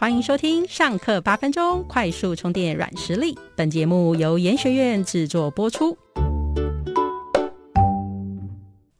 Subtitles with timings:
[0.00, 3.36] 欢迎收听上课八分钟快速充电软实力。
[3.56, 5.98] 本节目由研学院制作播出。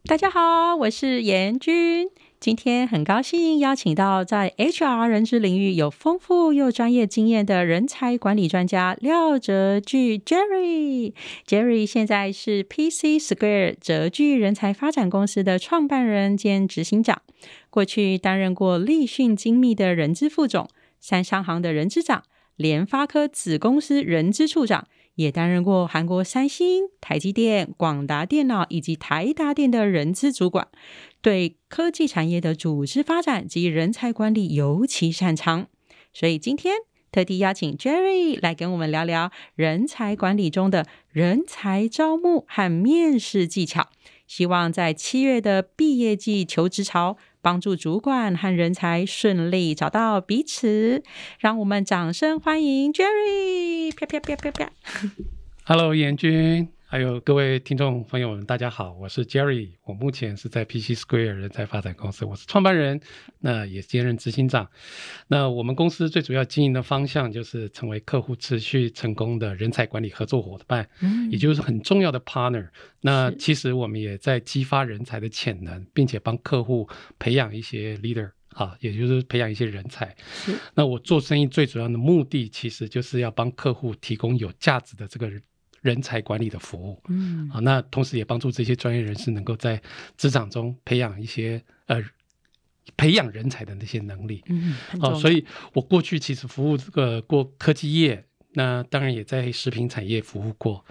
[0.07, 2.09] 大家好，我是严君。
[2.41, 11.13] 今天很高兴邀请到在 HR 人资领域有丰富又专业经验的人才管理专家廖哲巨 Jerry。
[11.47, 17.23] Jerry 现在是 PC Square 哲巨人才发展公司的创办人兼执行长，
[17.71, 20.69] 过去担任过立讯精密的人资副总、
[21.01, 22.23] 三商行的人资长、
[22.57, 24.87] 联发科子公司人资处长。
[25.15, 30.69] 也担任过韩国三星、台积电、广达电脑以及台达电的人资主管，
[31.21, 35.67] 对科技产业的组织发展及人才管理尤其擅长。
[36.15, 36.77] 所以今天
[37.11, 43.89] 特地邀请 Jerry 来跟我们聊聊人才管理中的人才招募和面试技巧。
[44.29, 47.17] 希望在七月的毕业季求职潮。
[47.41, 51.03] 帮助主管和人才顺利找到彼此，
[51.39, 53.95] 让我们掌声欢迎 Jerry！
[53.95, 54.73] 啪啪啪啪啪。
[55.65, 56.78] Hello，严君。
[56.91, 62.99] 还有各位听众朋友们，大家好，我是 Jerry，我目前是在 PC Square 人才发展公司，我是创办人，
[63.41, 64.67] 那也兼任执行长。
[65.27, 72.67] 那我们公司最主要经营的方向就是成为客户持续成功的人才管理合作伙伴，嗯，也就是很重要的 partner。
[73.03, 80.17] 那其实我们也在激发人才的潜能，并且帮客户培养一些 leader 啊，也就是培养一些人才。
[80.73, 85.31] 那我做生意最主要的目的，其实就是要帮客户提供有价值的这个。
[85.81, 89.81] 人才管理的服务，嗯，啊，那同时也帮助这些专业人士能够在
[90.17, 92.03] 职场中培养一些呃
[92.97, 100.85] 培养人才的那些能力，嗯，哦，所以我过去其实服务这个过科技业，那当然也在食品产业服务过，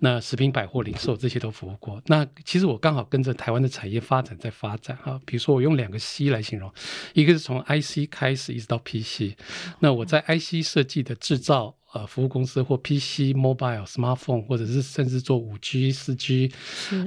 [0.00, 2.02] 那食品百货零售这些都服务过。
[2.06, 6.72] 那其实我刚好跟着台湾的产业发展在发展哈，比如说我用两个 C 来形容，
[7.14, 9.36] 一个是从 IC 开始一直到 PC，
[9.78, 11.76] 那我在 IC 设计的制造。
[11.92, 16.50] 呃，服务公司或 PC、Mobile、Smartphone，或者是甚至做五 G、四 G，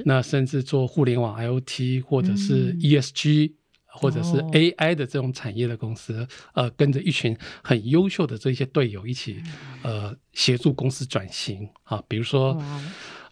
[0.06, 3.54] 那甚至做互联网 IOT，或者是 ESG，
[3.88, 9.42] 或者是 AI 的这种产业的公司，呃，跟着一群很优秀的这些队友一起，
[9.82, 12.04] 呃，协助公司转型啊。
[12.08, 12.62] 比如说，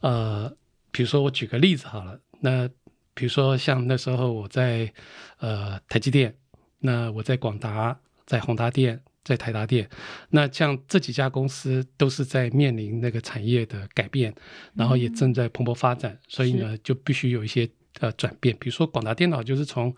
[0.02, 0.52] 呃，
[0.92, 2.68] 比如说我举个例子好了，那
[3.14, 4.92] 比如说像那时候我在
[5.38, 6.36] 呃台积电，
[6.80, 9.04] 那我在广达，在宏达电。
[9.24, 9.90] 在台达电，
[10.32, 14.34] 那像这几家公司都是在面临那个产业的改变，
[14.74, 17.70] 然后也正在蓬勃发展，所以呢，就必须有一些
[18.02, 18.54] 呃转变。
[18.60, 19.96] 比如说广达电脑就是从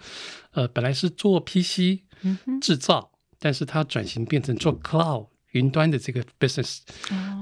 [0.52, 2.02] 呃本来是做 PC
[2.62, 6.82] 制造，但是它转型变成做 Cloud 云端的这个 business。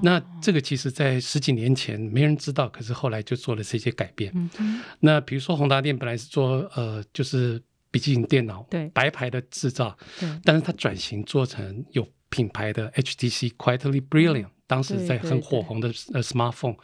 [0.02, 4.34] 那这个其实在十几年前没人知道，可是后来就做了这些改变。
[5.02, 7.62] 那比如说宏达电本来是做呃就是。
[7.94, 16.76] 笔记本电脑，对白牌的制造，对，但是它转型做成有品牌的 HTC Quietly Brilliant，当时在很火红的呃 smartphone，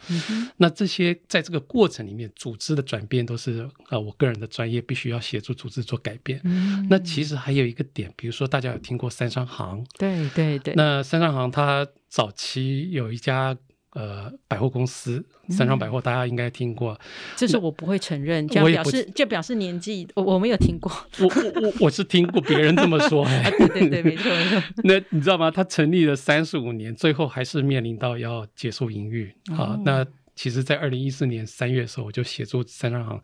[0.58, 6.40] 那这些在这个过程里面，组织的转变都是呃我个人的专业必须要协助组织做改变。
[6.88, 13.58] 那其实还有一个点，比如说大家有听过三商行，对对对，那三商行它早期有一家。
[13.94, 17.00] 呃，百货公司三商百货，大家应该听过。
[17.36, 20.92] 这是我不会承认，就表示就表示年纪，我我没有听过。
[21.20, 23.26] 我我我我是听过别人这么说。
[23.58, 24.64] 对对对，没错没错。
[24.84, 25.50] 那你知道吗？
[25.50, 29.28] 他成立了三十五年，最后还是面临到要结束营运
[29.58, 29.80] 啊。
[29.84, 33.22] 那其实，在二零一四年三月的时候，我就协助三商行，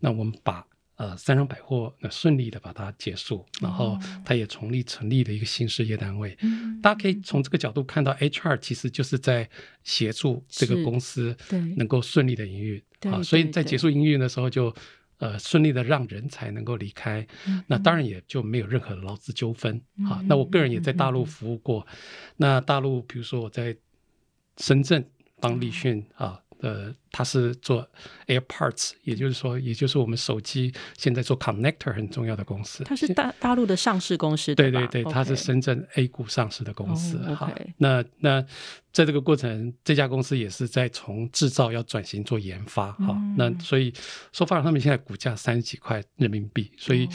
[0.00, 0.64] 那我们把。
[0.96, 6.34] 呃，三商百货那顺利的把它结束，然后它也成立成立了一个新事业单位。
[6.82, 9.46] 大家可以从这个角度看到，HR 其实就是在
[9.84, 11.36] 协助这个公司
[11.76, 13.22] 能够顺利的营运啊。
[13.22, 14.74] 所以在结束营运的时候，就
[15.18, 17.26] 呃顺利的让人才能够离开，
[17.66, 19.78] 那当然也就没有任何劳资纠纷
[20.08, 20.22] 啊。
[20.26, 21.86] 那我个人也在大陆服务过，
[22.38, 23.76] 那大陆比如说我在
[24.56, 25.06] 深圳
[25.42, 26.40] 帮立讯啊。
[26.60, 27.88] 呃，它是做
[28.26, 32.84] AirParts，也就是说，也就是我们手机现在做 Connector 很重要的公司。
[32.84, 37.16] 它是大大陆的上市公司，对对对，它是深圳 A 股上市的公司。
[37.34, 38.44] 好，那那。
[38.92, 43.92] 在这个过程，这家公司也是在从制造要转型做研发，哈，那所以
[44.32, 47.06] 说，发他们现在股价三十几块人民币，所以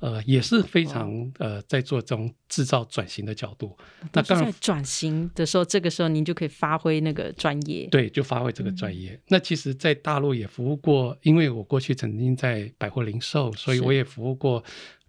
[0.00, 3.74] 呃也是非常呃在做这种制造转型的角度。
[4.12, 9.18] 那当然转型的时候，这个时候您就可以发挥那个专业，对，就发挥这个专业。
[9.28, 14.62] 那其实，在大陆也服务过，因为我过去曾经在百货零售，所以我也服务过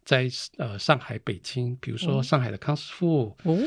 [0.04, 0.28] 在
[0.58, 3.58] 呃上海、北京，比如说上海的康师傅，哦，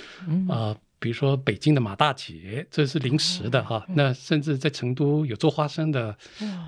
[0.52, 0.76] 啊。
[0.98, 3.84] 比如说北京的马大姐，这是零食的哈。
[3.90, 6.16] 那甚至在成都有做花生的，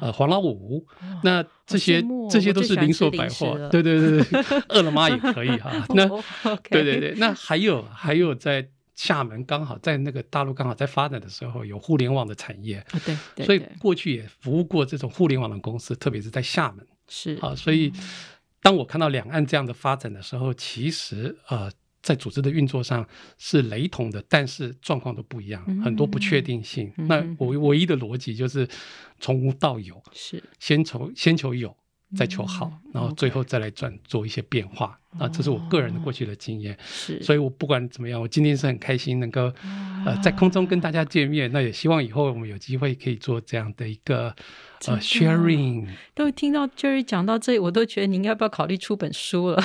[0.03, 0.87] 呃，黄老五。
[1.25, 5.73] 那这些这些都是零售百货，对对对对， 饿了么也可以哈。
[5.95, 6.07] 那
[6.71, 8.69] 对对对，那还有还有在
[8.99, 12.85] 厦门，刚好在那个大陆刚好在发展的时候，有互联网的产业。
[13.37, 16.85] 对，所以过去也服务过这种互联网的公司，特别是在厦门。
[17.07, 17.93] 是啊，所以
[18.61, 21.71] 当我看到两岸这样的发展的时候，其实呃。
[22.01, 23.07] 在组织的运作上
[23.39, 26.91] 是雷同的，但是状况都不一样，很多不确定性。
[26.97, 28.67] 那我唯一的逻辑就是
[29.19, 31.77] 从无到有，是先求先求有，
[32.17, 34.99] 再求好，然后最后再来转做一些变化。
[35.17, 36.77] 啊，这是我个人的过去的经验。
[36.85, 39.53] 是，所以我不管怎么样，我今天是很开心能够
[40.05, 41.51] 呃在空中跟大家见面。
[41.53, 44.35] 那也希望以后我们有机会可以做这样的一个。
[44.87, 49.61] 呃，sharing 都听到 Jerry 讲到这里，我都觉得您要不要考虑出本书了？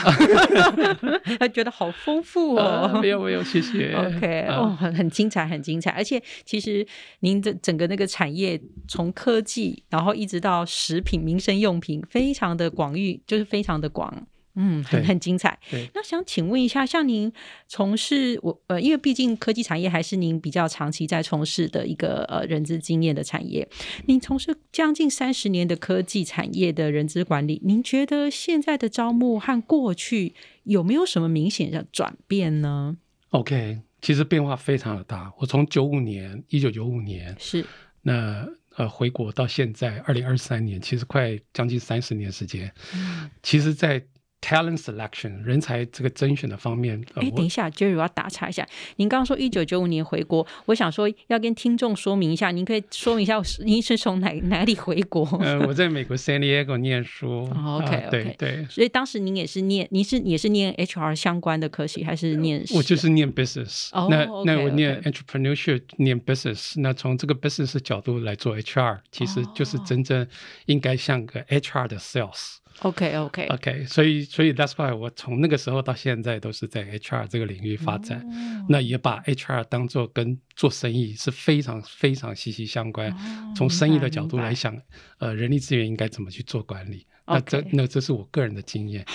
[1.40, 3.00] 他觉得好丰富哦。
[3.00, 3.94] 没有没有，谢谢。
[3.94, 5.92] OK，哦，很很精彩，很精彩。
[5.92, 6.84] 而且其实
[7.20, 14.26] 您的整个那个产业，从科技，然后一直到食品、民生用品，非常的广域，就是非常的广。
[14.56, 15.58] 嗯，很很精彩。
[15.94, 17.32] 那想请问一下，像您
[17.68, 23.68] 从事我呃，因为毕竟科技产业还是您比较长期在从事的一个呃人资经验的产业。
[24.06, 30.34] 您从事将近三十年的科技产业的人资管理，您觉得现在的招募和过去
[30.64, 32.98] 有没有什么明显的转变呢
[33.30, 35.34] ？OK，其实变化非常的大。
[35.40, 37.66] 我从九五年，一九九五年是
[38.04, 42.72] 那呃回国到现在二零二三年，其实快将近三十年时间。
[42.94, 44.04] 嗯，其实，在
[44.44, 48.68] Talent selection 人才这个甄选的方面，哎，等一下，Jerry，我要打岔一下。
[48.98, 55.24] 您刚刚说一九九五年回国，我想说要跟听众说明一下，您可以说明一下您是从哪哪里回国？
[55.42, 57.50] 呃，我在美国 San Diego 念书。
[57.66, 58.66] OK，对对。
[58.70, 62.62] 所以当时您也是念，您是也是念 HR 相关的科系，还是念？
[62.76, 63.90] 我就是念 business。
[64.10, 66.74] 那那我念 entrepreneurship，念 business。
[66.82, 70.28] 那从这个 business 角度来做 HR，其实就是真正
[70.66, 72.58] 应该像个 HR 的 sales。
[72.82, 78.26] OK OK OK，所以所以 That's why 我从那个时候到现在都是在 HR 这个领域发展，
[78.68, 83.16] 那也把 HR 当做跟做生意是非常非常息息相关。
[83.56, 84.78] 从生意的角度来想，
[85.20, 87.06] 呃，人力资源应该怎么去做管理？
[87.26, 89.06] 那这那这是我个人的经验。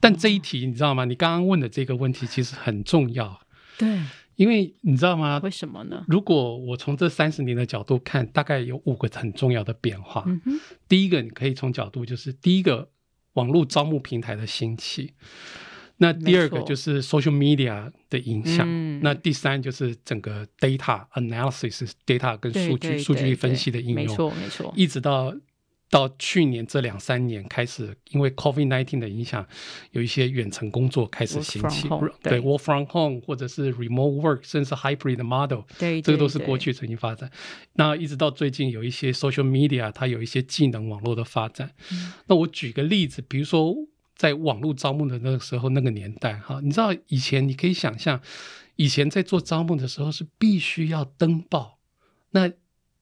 [0.00, 1.04] 但这一题你知道吗？
[1.04, 3.40] 你刚刚问的这个问题其实很重要。
[3.78, 4.00] 对，
[4.34, 5.38] 因为你知道吗？
[5.44, 6.04] 为什么呢？
[6.08, 10.24] 如果我从这三十年的角度看，大概有五个很重要的变化。
[10.88, 12.88] 第一个，你可以从角度就是第一个。
[13.34, 15.12] 网络招募平台的兴起，
[15.98, 18.66] 那第二个就是 social media 的影响，
[19.00, 25.34] 那第三就是整个 data analysis，data 跟数据数据分析的应用，没错没错，一直到。
[25.92, 29.46] 到去年这两三年开始，因为 COVID nineteen 的影响，
[29.90, 31.86] 有一些远程工作开始兴起，
[32.22, 37.30] 对 work from home 或者是 remote work，甚至是 hybrid model，对，这个都是过去曾经发展。
[37.74, 41.72] 那一直到最近，有一些 social media，它有一些技能网络的发展。
[42.26, 43.76] 那我举个例子，比如说
[44.16, 48.18] 在网络招募的那个时候，那个年代，哈，你知道以前你可以想象，
[48.76, 51.76] 以前在做招募的时候是必须要登报，
[52.30, 52.50] 那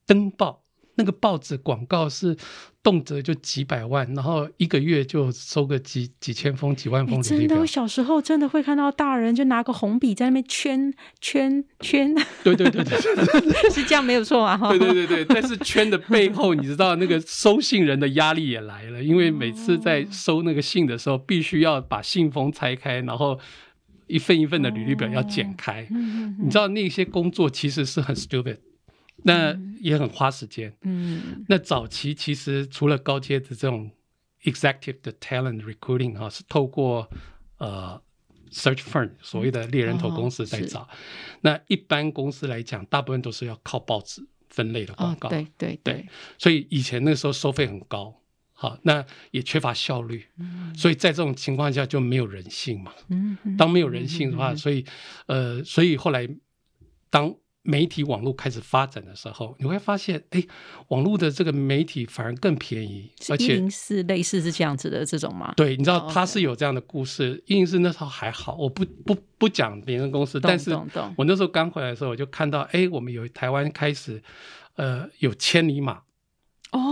[0.05, 0.60] 登报。
[1.01, 2.37] 那个报纸广告是
[2.83, 7.19] 动辄就几百万，然后一个月就收个几几千封、几万封。
[7.23, 12.13] 真的，我小时候真的会看到大人就拿个红笔在那边圈圈圈。
[12.43, 12.99] 对对对对，
[13.73, 14.55] 是这样没有错啊。
[14.69, 23.39] 对对对对，但是圈的背后，你知道那个收信人的压力也来了，因为每次在收那个信的时候，必须要把信封拆开，然后
[24.05, 25.87] 一份一份的履历表要剪开。
[26.43, 28.57] 你知道那些工作其实是很 stupid。
[29.23, 30.75] 那也很花时间。
[30.81, 33.91] 嗯，那早期其实除了高阶的这种
[34.43, 37.09] executive 的 talent recruiting 哈，是透过
[37.57, 38.01] 呃
[38.51, 40.87] search firm 所谓的猎人头公司在找。
[41.41, 45.29] 那一般公司来讲，大部分都是要靠报纸分类的广告。
[45.29, 46.07] 对对对。
[46.37, 48.21] 所以以前那个时候收费很高，
[48.53, 50.25] 好，那也缺乏效率。
[50.37, 50.73] 嗯。
[50.75, 52.91] 所以在这种情况下就没有人性嘛。
[53.09, 53.37] 嗯。
[53.57, 54.85] 当没有人性的话，所以
[55.27, 56.27] 呃，所以后来
[57.09, 57.35] 当。
[57.63, 60.43] 媒体网络开始发展的时候，你会发现，哎，
[60.87, 65.53] 网络的这个媒体反而更便宜，而且零四类似是这样子的这种吗？
[65.55, 67.43] 对，你知道它是有这样的故事。
[67.45, 70.71] 一零四那时候还好，我不不不讲别人公司，但是
[71.15, 74.23] 我那时候刚回来的时候，我就看到，哎，我们有台湾开始，
[74.75, 76.01] 呃，有千里马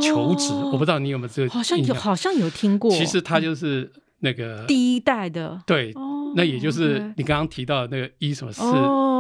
[0.03, 2.91] 求职，我不知道你有没有这个，好像有，好像有听过。
[2.91, 5.93] 其实它就是那个第一代的，对。
[6.35, 8.61] 那也就是你刚刚提到的那个一什么四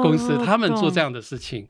[0.03, 1.67] 公司，他们做这样的事情。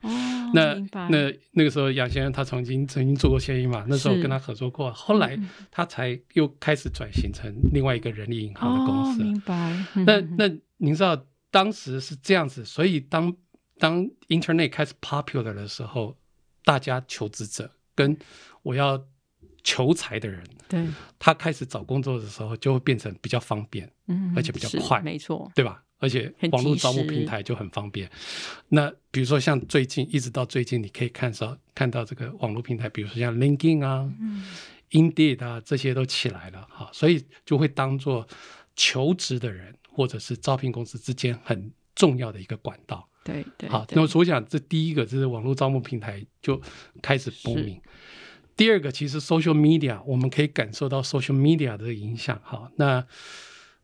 [0.53, 0.73] 那
[1.07, 5.39] 那那个时候，杨先生他曾经曾经做过千亿嘛，那时候跟他合作过，后来
[5.71, 9.23] 他才又开始转型成另外一个人力银行的公司。
[9.23, 9.85] 明白。
[10.05, 13.33] 那那您知道当时是这样子，所以当
[13.77, 16.17] 当 Internet 开始 popular 的时候，
[16.65, 18.17] 大家求职者跟
[18.63, 19.01] 我要
[19.69, 20.83] 求财的人，对，
[21.19, 25.83] 他开始找工作的时候就会变成比较方便，嗯，而且比较快没错，对吧？
[25.99, 28.09] 而且网络招募平台就很方便。
[28.69, 34.43] 那比如说像最近一直到最近，你可以看到看到这个网络平台，比如说像 LinkedIn 啊、嗯
[34.89, 38.27] Indeed 啊这些都起来了哈，所以就会当做
[38.75, 43.07] 求职的人或者是招聘公司之间很重要的一个管道。
[43.23, 46.59] 对对，好，那么所讲，这第一个就是网络招募平台就
[47.03, 47.79] 开始 booming。
[48.59, 52.37] 第二个，其实 social media 我们可以感受到 social media 的影响。
[52.43, 53.07] 哈，那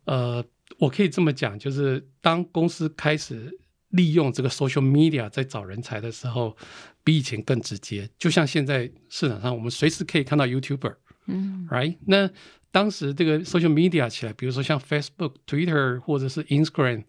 [0.04, 0.44] 呃，
[0.80, 3.58] 我可以这么讲，就是当公司开始
[3.92, 6.58] 利用这个 social media 在找人才的时候，
[7.06, 8.10] 比以前更直接。
[8.18, 11.92] 就像现在市场上，我们随时可以看到 YouTuber，right？
[11.92, 12.30] 嗯那
[12.76, 17.06] 当时这个 social media 起来，比如说像 Facebook、Twitter 或者是 Instagram，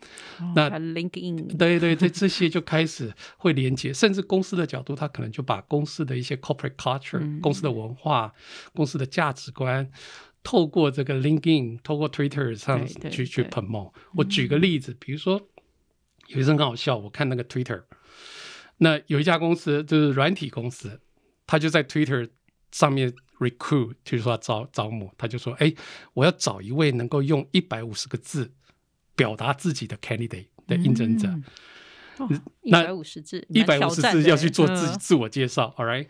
[0.55, 7.41] 那 LinkedIn，对对对，这些就开始会连接，甚至公司的角度，他可能就把公司的一些 corporate culture、嗯。
[7.41, 8.33] 公司的文化、
[8.75, 9.91] 公司的价值观，
[10.45, 13.51] 透过这个 LinkedIn、透过 Twitter 上去去对。
[13.51, 13.91] promote。
[14.15, 15.49] 我举个例子，比如说
[16.29, 17.83] 有一阵很好笑，我看那个 Twitter，
[18.77, 21.01] 那有一家公司就是软体公司，
[21.45, 22.29] 他就在 Twitter
[22.71, 25.73] 上面 recruit，就是说招招募，他就说：“哎，
[26.15, 28.53] 我要找一位能够用一百五十个字
[29.15, 31.29] 表达自己的 candidate 的应征者。
[32.63, 36.07] 一那百五十字，一百五十字要去做自，己自我介绍，all right。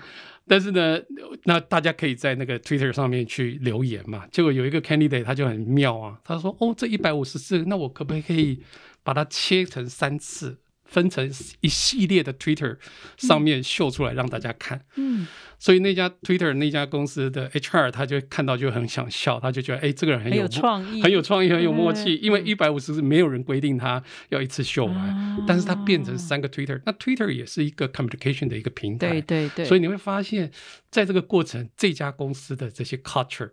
[0.46, 1.00] 但是呢，
[1.42, 4.24] 那大家可以在那个 Twitter 上面去留言嘛。
[4.28, 8.62] 结果有一个 candidate 他就很妙啊，他说：“哦，这一百五十字，那我可不可以
[9.02, 10.56] 把它切成三次，
[10.86, 12.78] 分成一系列的 Twitter
[13.16, 15.26] 上面秀出来让大家看？”嗯，
[15.58, 22.14] 所以那家 Twitter 那家公司的 HR 他就看到就很想笑，他就觉得哎，这个人很很有创意，很有创意，很有默契。
[22.14, 25.44] 嗯因为一百五十字没有人规定他要一次秀完，啊。
[25.46, 30.50] 但是他变成三个 Twitter，那 Twitter 也是一个 communication 的一个平台，对对对，所以你会发现
[30.90, 33.50] 在这个过程，这家公司的这些 culture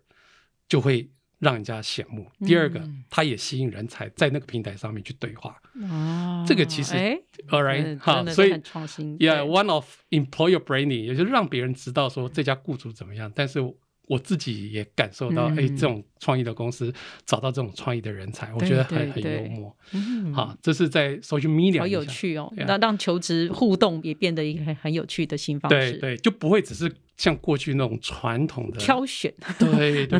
[0.68, 1.10] 就会
[1.44, 2.26] 让人家羡慕。
[2.46, 5.62] 第二个嗯，它也吸引人才在那个平台上面去对话。
[5.92, 7.20] 哦，这个其实哎
[7.50, 13.60] All right，嗯好，所以创新，yeah，one of employer branding，也就是让别人知道说这家雇主怎么样，但是
[14.08, 16.94] 我自己也感受到，哎、嗯这种创意的公司
[17.26, 19.76] 找到这种创意的人才，我觉得很很幽默。
[19.92, 22.04] 嗯好，这是在 social media 好有。
[22.06, 30.08] 趣哦，Yeah 让让求职互动也变得一个很很有趣的新方式，对对，就不会只是像过去那种传统的挑选对对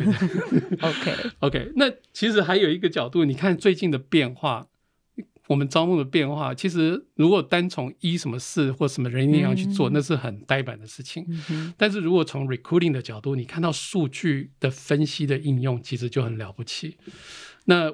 [0.80, 4.66] OK，OK， 那其实还有一个角度，你看最近的变化，
[5.46, 11.26] 我们招募的变化，其实如果单从一什么事或什么人力量去做，嗯那是很呆板的事情。
[11.50, 16.96] 嗯，但是如果从 recruiting 的角度，你看到数据的分析的应用，其实就很了不起。
[17.66, 17.92] 那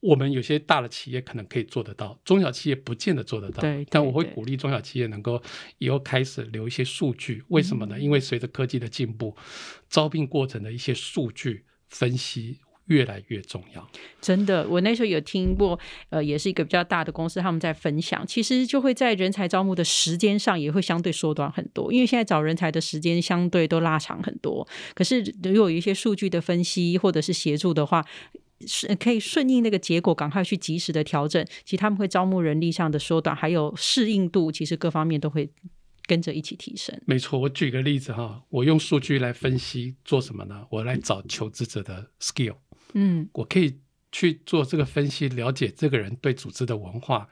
[0.00, 3.60] 我们有些大的企业可能可以做得到，中小企业不见得做得到。
[3.62, 5.40] 对对但我会鼓励中小企业能够
[5.78, 7.42] 以后开始留一些数据。
[7.48, 8.00] 为什么嗯呢？
[8.00, 9.36] 因为随着科技的进步，
[9.88, 13.88] 招聘过程的一些数据分析越来越重要。
[14.20, 15.78] 真的，我那时候有听过，
[16.10, 24.66] 呃，也是一个比较大的公司，他们在分享，其实就会在人才招募的时间上也会相对缩短很多，因为现在找人才的时间相对都拉长很多。
[24.94, 28.04] 可是如果有一些数据的分析或者是协助的话，
[28.64, 31.44] 是可以顺应那个结果，赶快去及时的调整。
[31.64, 35.50] 其实他们会招募人力上的缩短，还有适应度，其实各方面都会
[36.06, 36.96] 跟着一起提升。
[37.04, 40.64] 没错，我举个例子哈，我用数据来分析做什么呢？
[40.70, 42.54] 我来找求职者的 skill。
[42.94, 43.78] 嗯我可以
[44.10, 47.28] 去做这个分析，了解这个人对组织的文化、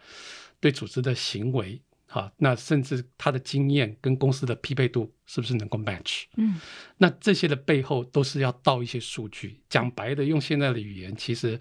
[0.61, 6.25] 对组织的行为，好，那甚至他的经验跟公司的匹配度是不是能够 match？
[6.37, 6.61] 嗯，
[6.99, 9.61] 那这些的背后都是要到一些数据。
[9.69, 11.59] 讲白的，用现在的语言，其实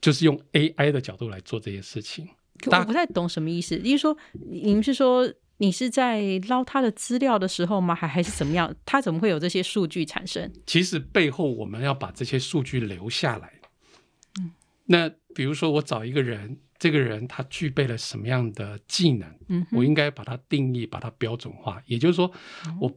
[0.00, 2.28] 就是用 AI 的角度来做这些事情。
[2.66, 3.78] 我不太懂什么意思。
[3.78, 4.16] 就是说，
[4.50, 7.94] 你们是说你是在捞他的资料的时候吗？
[7.94, 8.74] 还还是怎么样？
[8.86, 10.50] 他怎么会有这些数据产生？
[10.66, 13.52] 其实背后我们要把这些数据留下来。
[14.40, 14.52] 嗯，
[14.86, 19.30] 那比如说我找一个人，这个人他具备了什么样的技能？
[19.48, 21.82] 嗯，我应该把它定义，把它标准化。
[21.84, 22.32] 也就是说，
[22.80, 22.90] 我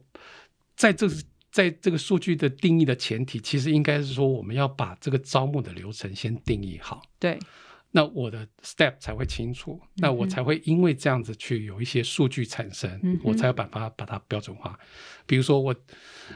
[0.74, 1.06] 在这
[1.50, 7.38] 在这个数据的定义的前提，其实应该是说，我们要把这个招募的流程先定义好，对，
[7.96, 14.76] 那我的 step 才会清楚，那我才会因为这样子去有一些数据产生，嗯我才有办法把它标准化。
[15.26, 15.72] 比如说我，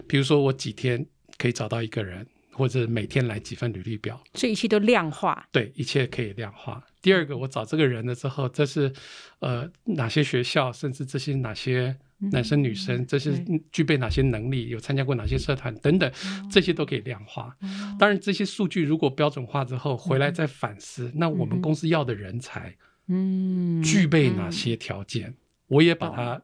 [0.07, 1.05] 比如说我几天
[1.37, 5.49] 可以找到一个人，或者每天来几份履历表，这一切都量化。
[5.51, 6.81] 对，一切可以量化。
[7.03, 8.93] 第二个，我找这个人了之后，这是
[9.41, 13.33] 呃哪些学校，甚至这些哪些男生女生，这些
[13.71, 16.13] 具备哪些能力，有参加过哪些社团等等，
[16.51, 17.57] 这些都可以量化。
[17.99, 22.75] 当然，这些数据如果标准化之后，回来再反思，那我们公司要的人才
[23.07, 25.35] 嗯，具备哪嗯些条件，
[25.69, 26.43] 我也把它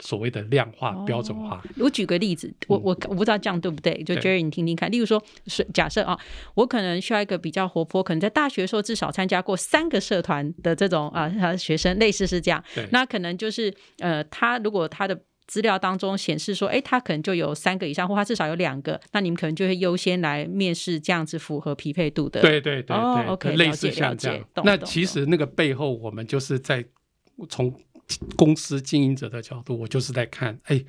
[0.00, 1.60] 所谓的量化、标准化哦。
[1.78, 4.02] 我举个例子，我嗯我我不知道这样对不对？
[4.02, 4.90] 就 Jerry，你听听看。
[4.90, 6.18] 例如说，是假设啊，
[6.54, 12.62] 我可能需要一个比较活泼，可能在大学的时候至少参加过三个社团的这种啊啊学生，类似是这样。
[12.90, 22.40] 那可能就是呃，他如果他的资料当中显示说，哎，他可能就有三个以上，或他至少有两个，那你们可能就会优先来面试这样子符合匹配度的。
[22.40, 24.44] 对对对哦 OK，类似像这样。
[24.64, 26.84] 那其实那个背后，我们就是在
[27.48, 27.74] 从
[28.36, 30.82] 公司经营者的角度，我就是在看，哎，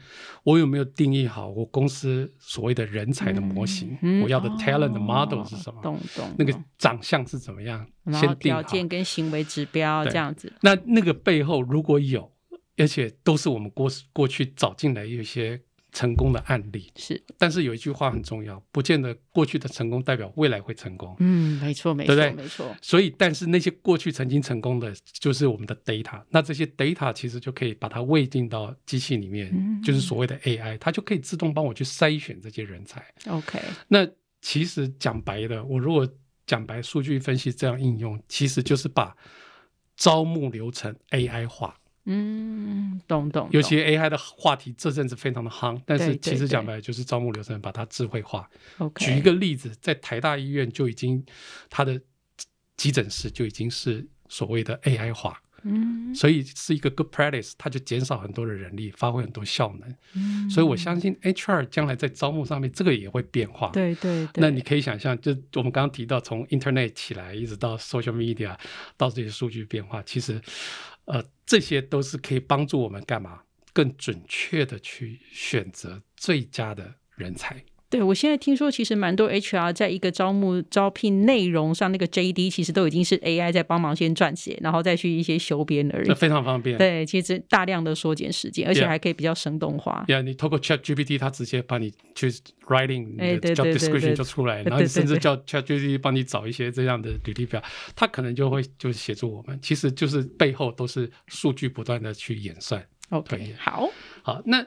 [0.43, 5.81] 我有没有定义好我公司所谓的人才的模型，嗯我要的 talent 哦 model 是什么？
[5.81, 6.33] 懂懂。
[6.37, 7.85] 那个长相是怎么样？
[8.03, 8.61] 然后先定好。
[8.61, 10.51] 条件跟行为指标这样子。
[10.61, 12.31] 那那个背后如果有，
[12.77, 21.15] 而且都是我们过过去找进来有一些成功的案例，是，但是有一句话很重要，不见得过去的成功代表未来会成功。
[21.19, 22.73] 嗯，没错，没错，对对没错。
[22.81, 26.23] 所以，但是那些过去曾经成功的，就是我们的 data。
[26.29, 33.05] 那这些 data 其实就可以把它喂进到机器里面，嗯就是所谓的 AI，它就可以自动帮我去筛选这些人才。
[33.27, 34.07] OK，那
[34.39, 36.07] 其实讲白的，我如果
[36.47, 39.13] 讲白，数据分析这样应用，其实就是把
[39.97, 41.77] 招募流程 AI 化。
[42.05, 43.43] 嗯，懂懂。
[43.43, 48.49] 懂尤其 AI 的话题这阵子非常的夯，但是其实讲白了就是招募流程把它智慧化。
[48.79, 51.23] OK，举一个例子，在台大医院就已经
[51.69, 52.01] 它的
[52.75, 59.95] 急诊室就已经是所谓的 AI 化，嗯，所以是一个 good practice，它就减少很多的人力，发挥很多效能。
[60.15, 63.69] 嗯所以我相信 HR 将来在招募上面这个也会变化。
[63.69, 68.57] 对对对，那你可以想象，就我们刚刚提到，从 Internet 起来，一直到 Social Media，
[68.97, 70.41] 到这些数据变化，其实，
[71.05, 73.43] 呃，这些都是可以帮助我们干嘛？
[73.73, 77.63] 更准确的去选择最佳的人才。
[77.91, 86.07] 对我现在听说，其实蛮多 HR 在一个招募招聘内容上，那个 JD 其实都已经是 AI 在帮忙先撰写，然后再去一些修编而已。
[86.07, 86.77] 那非常方便。
[86.77, 90.05] 对，其实大量的缩减时间，而且还可以比较生动化。
[90.07, 92.31] 呀你透过 Chat GPT，它直接帮你去
[92.67, 97.61] writing 你的 description 对就出来，然后你甚至叫 Chat GPT 帮你找一些这样的履历表，
[97.93, 99.59] 它可能就会就是协助我们。
[99.61, 102.81] 其实就是背后都是数据不断的去演算。
[103.09, 103.89] OK，以好，
[104.23, 104.65] 好，那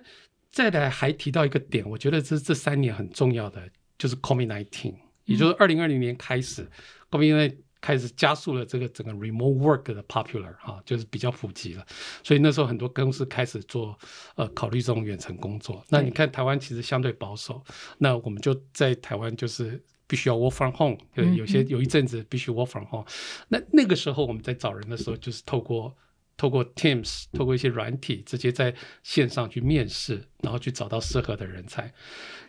[0.55, 6.71] 再来还提到一个点，我觉得这这三年很重要的就是 COVID nineteen，也就是二零二零年开始、c
[7.11, 11.85] o v i d nineteen 开始加速了这个整个 remote work 的 popular 哈、就是比较普及了，
[12.23, 13.99] 所以那时候很多公司开始做
[14.37, 15.85] 呃考虑这种远程工作。
[15.89, 17.61] 那你看台湾其实相对保守，
[17.99, 19.83] 那我们就在台湾就是。
[20.07, 20.99] 必须要 work from home，
[21.35, 23.07] 有些有一阵子必须 work from home。
[23.49, 25.97] 那那个时候我们在找人的时候，就是透过
[26.37, 31.93] 透过 Teams，透过一些软体，直接在线上去面试，然后去找到适合的人才。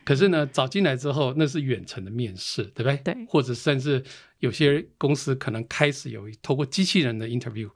[0.03, 2.97] 可是呢，找进来之后，那是远程的面试，对不对？
[2.97, 4.03] 对或者甚至
[4.39, 7.69] 有些公司可能开始有透过机器人的 interview。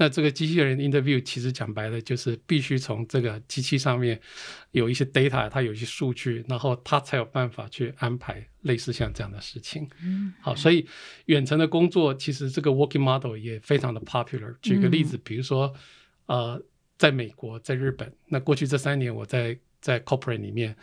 [0.00, 4.18] 那这个机器人 interview 其实讲白了就是必须从这个机器上面
[4.70, 9.90] 有一些 data，它有一些数据，然后它才有办法去安排类似像这样的事情。
[10.00, 10.86] 嗯，好，所以
[11.26, 14.54] 远程的工作其实这个 working model 也非常的 popular。
[14.62, 15.74] 举个例子，比如说
[16.26, 16.62] 呃，
[16.96, 20.76] 在美国、在日本，那过去这三年我在在 corporate 里面，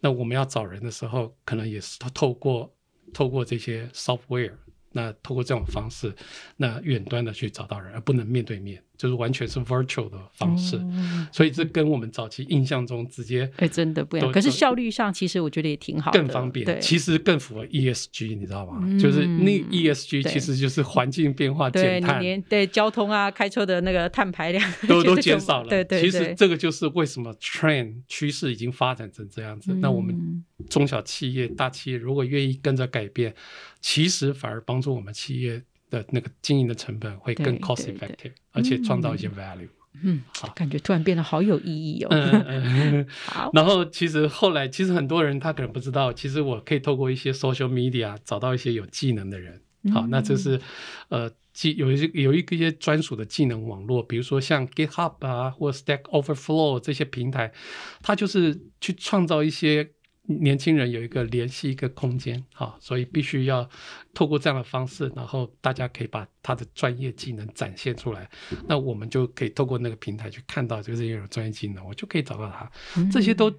[0.00, 2.70] 那我们要找人的时候，可能也是透过
[3.14, 4.52] 透过这些 software。
[4.92, 6.14] 那通过这种方式，
[6.56, 10.76] 那远端的去找到人，而不能面对面，就是完全是 virtual 的方式。
[10.76, 14.30] 哦所以这跟我们早期印象中直接哎，真的不一样。
[14.30, 18.78] 可是效率上，其实我觉得也挺好的，更方便，对，其实更符合 ESG，你知道吗？
[18.82, 25.68] 嗯就是那 ESG 其实就是环境变化减碳，连对交通啊、开车的那个碳排量 都都减少了。
[25.70, 29.72] 对对，其实这个就是为什么 trend 趋势已经发展成这样子。
[29.74, 33.34] 那我们嗯中小企业、大企业如果愿意跟着改变，
[33.80, 39.68] 其实反而帮助我们企业的那个经营的成本会更 cost effective，而且创造一些 value。
[40.02, 42.08] 嗯好，感觉突然变得好有意义哦。
[42.10, 43.06] 嗯嗯。
[43.24, 49.60] 好，然后其实后来，其实很多人他可能不知道，其实我可以透过一些 social media 找到一些有技能的人。
[49.92, 50.60] 好，那这是
[51.08, 57.52] 呃技有一些有一个一些专属的技能网络，比如说像 GitHub 啊或 Stack Overflow 这些平台，
[58.00, 59.90] 它就是去创造一些。
[60.38, 63.68] 年轻人有一个联系一个空间，好，所以必须要
[64.14, 68.30] 透过这样的方式，然后大家可以把他的专业技能展现出来，
[68.68, 72.70] 那我们就可以透过那个平台去看到，就是有专业技能，我就可以找到他。
[72.96, 73.52] 嗯这些都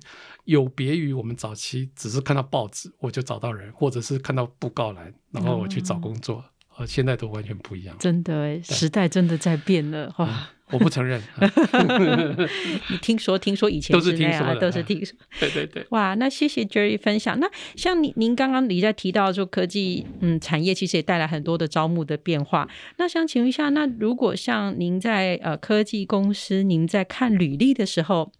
[0.45, 6.43] 有别于我们早期只是看到报纸我就找到人，或者是看到布告栏，然后我去找工作，
[6.77, 7.95] 呃，现在都完全不一样。
[7.99, 10.49] 真的哎，时代真的在变了哇！
[10.71, 11.21] 我不承认。
[12.89, 15.15] 你听说听说以前都是听说的都是听说。
[15.39, 17.39] 对对对，哇，那谢谢 Jerry 分享。
[17.39, 22.67] 那像您您刚刚你在提到说科技嗯产业其实也带来很多的招募的变化。
[22.97, 28.31] 那想请问一下，那如果像您在呃科技公司，您在看履历的时候，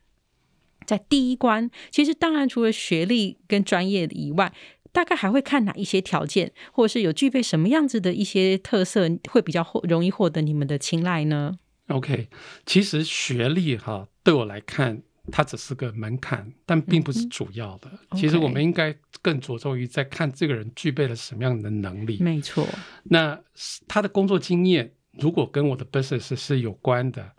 [0.86, 4.52] 在第一关，其实当然除了学历跟专业以外。
[4.94, 11.54] 大概还会看哪一些条件，或者是有具备什么样子的一些特色，会比较获容易获得你们的青睐呢？
[11.92, 12.28] OK，
[12.66, 15.02] 其实学历哈，对我来看，
[15.32, 17.92] 它只是个门槛，但并不是主要的。
[18.16, 22.18] 其实我们应该更着重于在看这个人具备了什么样的能力。
[22.22, 22.68] 没错，
[23.04, 23.40] 那
[23.88, 27.34] 他的工作经验如果跟我的 business 是有关的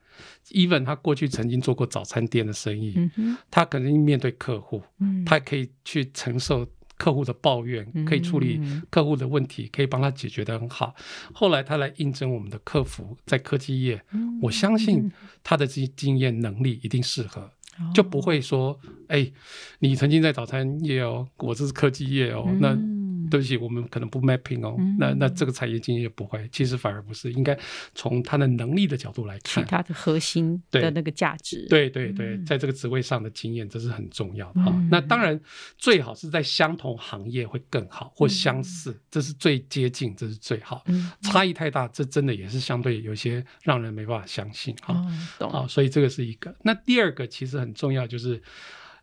[0.50, 2.94] ，even 他过去曾经做过早餐店的生意，
[3.50, 6.66] 他可能面对客户，嗯，他可以去承受
[7.02, 10.94] 客户的抱怨，可以处理嗯客户的问题，可以帮他解决的很好。
[11.34, 15.10] 后来他来应征我们的客服，在科技业，嗯我相信
[15.42, 17.50] 他的经经验能力一定适合，
[17.92, 19.32] 就不会说，哎，
[19.80, 22.91] 你曾经在早餐业哦，我这是科技业哦，那嗯
[23.32, 24.94] 对不起，我们可能不 mapping 哦，嗯。
[24.98, 27.58] 那那这个产业经验不会，其实反而不是，应该
[27.94, 29.64] 从他的能力的角度来看。
[29.64, 30.82] 其他的核心对。
[30.82, 32.44] 的那个价值，对对对，嗯。
[32.44, 34.86] 在这个职位上的经验，这是很重要的哈、嗯。
[34.90, 35.40] 那当然，
[35.78, 40.82] 最好是在相同行业会更好，或相似，这是最接近，这是最好。
[40.88, 44.92] 嗯，差异太大，这真的也是相对有些让人没办法相信哈。
[44.92, 46.54] 哦，懂，啊，所以这个是一个。
[46.62, 48.42] 那第二个其实很重要，就是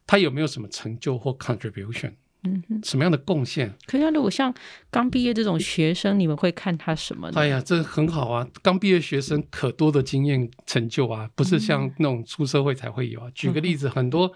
[0.06, 2.14] 他有没有什么成就或 contribution，
[2.44, 2.80] 嗯哼。
[2.84, 3.74] 什么样的贡献？
[3.86, 4.54] 可是，如果像
[4.90, 7.40] 刚毕业这种学生，你们会看他什么呢？
[7.40, 8.48] 哎呀，这很好啊！
[8.62, 13.30] 刚毕业学生可多的经验成就啊，不是像那种出社会才会有啊。
[13.34, 14.32] 举个例子，很多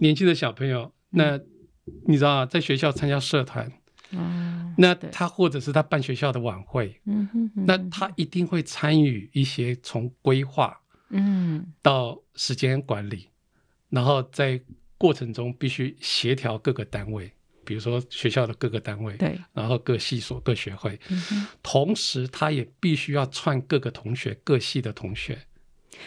[0.00, 1.38] 年轻的小朋友，那
[2.06, 3.72] 你知道啊，在学校参加社团，
[4.76, 10.78] 那他或者是他办学校的晚会，嗯哼哼，那他一定会参与一些从规划
[11.10, 13.28] 嗯到时间管理，
[13.88, 14.60] 然后在
[14.98, 17.32] 过程中必须协调各个单位，
[17.68, 25.38] 比如说学校的各个单位，对，然后各系所、各学会，嗯，同时他也必须要串各个同学、各系的同学，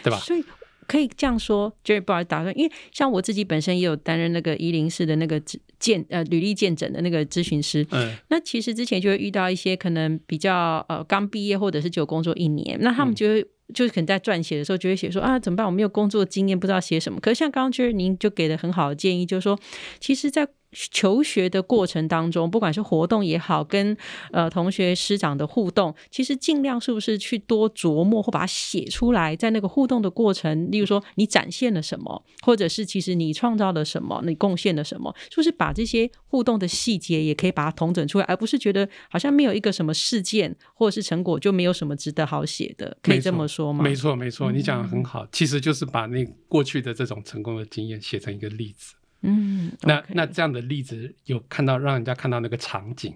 [0.02, 0.18] 对吧？
[0.18, 0.44] 所以
[0.88, 8.14] 可以这样说，Jerry 不好打断，因为像我自己本身也有担任那个一零四的那个咨见呃履历见诊的那个咨询师，嗯。
[8.30, 13.16] 那其实之前就会遇到一些可能比较呃刚毕业或者是只有工作一年，那他们嗯。
[13.16, 17.18] 就会、就是可能在撰写的时候就会写说啊怎么办，我没有工作经验，不知道写什么。
[17.20, 19.58] 可是像刚刚就是您就给的很好的建议，就是说，
[19.98, 20.46] 其实，在
[20.90, 23.94] 求学的过程当中，不管是活动也好，跟
[24.30, 43.82] 呃同学师长的互动，其实尽量是不是去多琢磨或把它写出来，在那个互动的过程，例如说你展现了什么，或者是其实你创造了什么，你贡献了什么，是不是把这些互动的细节也可以把它统整出来，而不是觉得好像没有一个什么事件或者是成果就没有什么值得好写的，可以这么说吗？
[43.82, 48.94] 没错，没错，你讲的嗯很好，其实就是把那过去的这种成功的经验写成一个例子。
[49.22, 53.14] 嗯，那那这样的例子有看到让人家看到那个场景，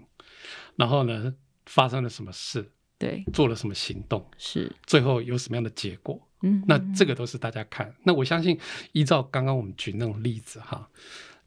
[0.77, 1.35] 然后呢
[1.67, 7.93] 发生了什么事，对做了什么行动，是，最后有什么样的结果，嗯，那这个都是大家看。
[8.05, 8.57] 那我相信
[8.93, 10.89] 依照刚刚我们举那种例子哈。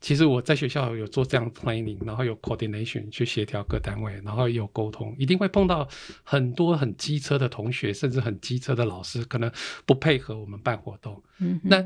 [0.01, 5.87] 其实我在学校有做这样的 planning，然后有 coordination 去协调各单位，然后有沟通，一定会碰到
[6.23, 9.51] 很多很机车的同学，甚至很机车的老师，可能
[9.85, 11.21] 不配合我们办活动。
[11.39, 11.85] 嗯那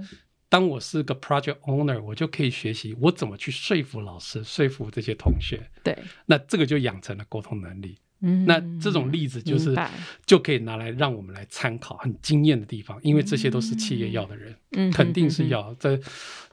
[0.50, 5.60] 当我是个 project owner，我就可以学习我怎么去说服老师，说服这些同学。
[5.84, 5.98] 对，
[6.28, 7.98] 那这个就养成了沟通能力。
[8.24, 9.78] 嗯，那这种例子就是
[10.26, 15.76] 就可以拿来让我们来参考，很惊艳的地方，因为这些都是企业要的人，嗯肯定是要。
[15.80, 16.00] 这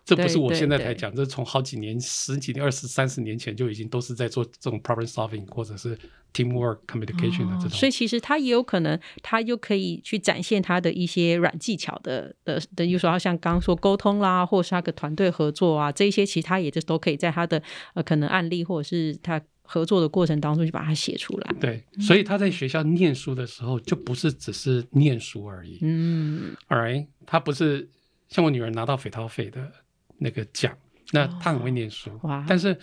[0.04, 5.96] 这不是我现在才讲，这从好几年、十几年、二十三十年前就已经都是在做这种 problem solving 或者是
[6.32, 7.68] teamwork communication 的这种。
[7.68, 17.62] 哦所以其实他也有可能，他又可以去展现他的一些软技巧的的的，比如说像刚刚说沟通啦，或是他的团队合作啊，这一些其实他也就都可以在他的
[17.94, 19.40] 呃可能案例或者是他
[19.72, 21.54] 合作的过程当中就把它写出来。
[21.60, 25.78] 对，所以他在学校念书的时候，就不是只是念书而已。
[25.82, 27.88] 嗯 All right，他不是
[28.28, 29.70] 像我女儿拿到斐涛费的
[30.18, 30.76] 那个奖，
[31.12, 32.76] 那她很会念书，哇但是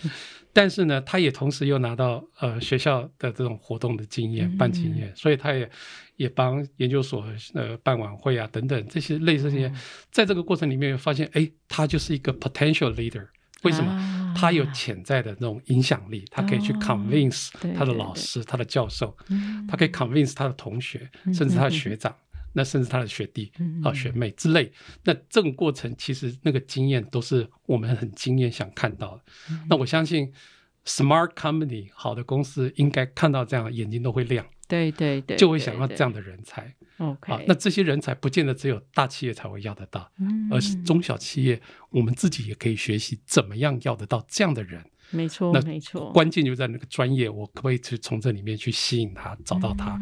[0.54, 5.70] 但是呢，她也同时又拿到呃学校的这种活动的经验、嗯办经验，所以她也
[6.16, 7.22] 也帮研究所
[7.52, 9.76] 呃办晚会啊等等这些类似这些，嗯
[10.10, 13.26] 在这个过程里面发现，哎，她就是一个 potential leader。
[13.62, 13.90] 为什么？
[13.90, 14.14] 啊。
[14.36, 19.66] 他有潜在的那种影响力，他可以去哦 convince 他的老师、他的教授，嗯。
[19.66, 22.14] 他可以 convince 他的同学，嗯甚至他的学长，
[22.52, 24.70] 那甚至他的学弟嗯啊、学妹之类。
[25.02, 29.22] 那这种过程，其实那个经验都是我们很惊艳想看到的。
[29.50, 29.66] 嗯。
[29.68, 30.32] 那我相信
[30.84, 36.72] smart company 好的公司应该看到这样眼睛都会亮，对对对，就会想要这样的人才。
[36.98, 44.84] OK，啊，那这些人才不见得只有大企业才会要得到，嗯而是中小企业，我们自己也可以学习怎么样要得到这样的人。
[45.10, 49.98] 没错那没错，关键就在那个专业，我可不可以去从这里面去吸引他，找到他，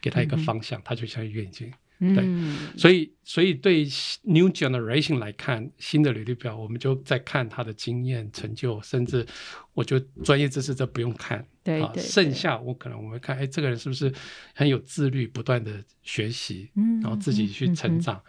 [0.00, 1.72] 给他一个方向，他就像一个眼睛。
[1.98, 2.56] 对嗯。
[2.76, 3.84] 所以，所以对
[4.22, 9.26] new generation 来看，新的履历表，我们就在看他的经验、成就，甚至
[9.74, 12.02] 我觉得专业知识这不用看，啊，对对。
[12.02, 14.12] 剩下我可能我们看，哎，这个人是不是
[14.54, 18.22] 很有自律，不断的学习，嗯然后自己去成长。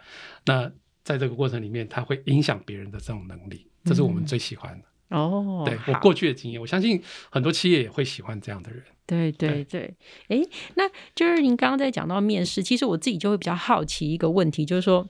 [0.44, 0.70] 那
[1.02, 4.84] 在这个过程里面，他会影响别人的这种能力，这是我们最喜欢的。
[5.10, 8.82] 哦，对我好过去的经验，我相信很多企业也会喜欢这样的人。
[9.06, 9.94] 对对对，
[10.28, 10.40] 哎，
[10.76, 15.08] 那就是您刚刚在讲到面试，其实我自己就会比较好奇一个问题，就是说。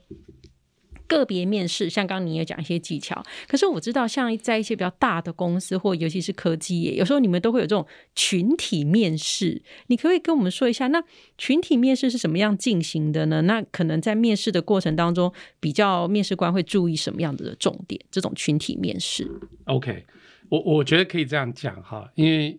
[1.11, 9.61] 个别面试，像刚刚你也讲一些技巧，可是我知道，像在一些比较大的公司，或尤其是科技业，有时候你们都会有这种群体面试。
[9.87, 11.03] 你可不可以跟我们说一下，那
[11.37, 13.41] 群体面试是怎么样进行的呢？
[13.41, 17.99] 那可能在面试的过程当中，比较面试官会注意什么样子的重点？
[18.09, 19.29] 这种群体面试
[19.65, 20.05] ，OK，
[20.47, 22.57] 我我觉得可以这样讲哈，因为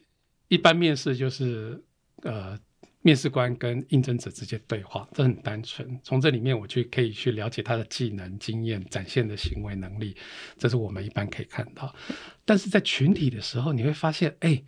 [0.49, 1.83] 一般面试就是
[2.23, 2.59] 呃，
[3.03, 6.01] 面试官跟应征者直接对话，这很单纯。
[6.05, 10.17] 从这里面我去可以去了解他的技能、经验、展现的行为能力，
[10.57, 11.93] 这是我们一般可以看到。
[12.45, 14.63] 但是在群体的时候，你会发现，哎，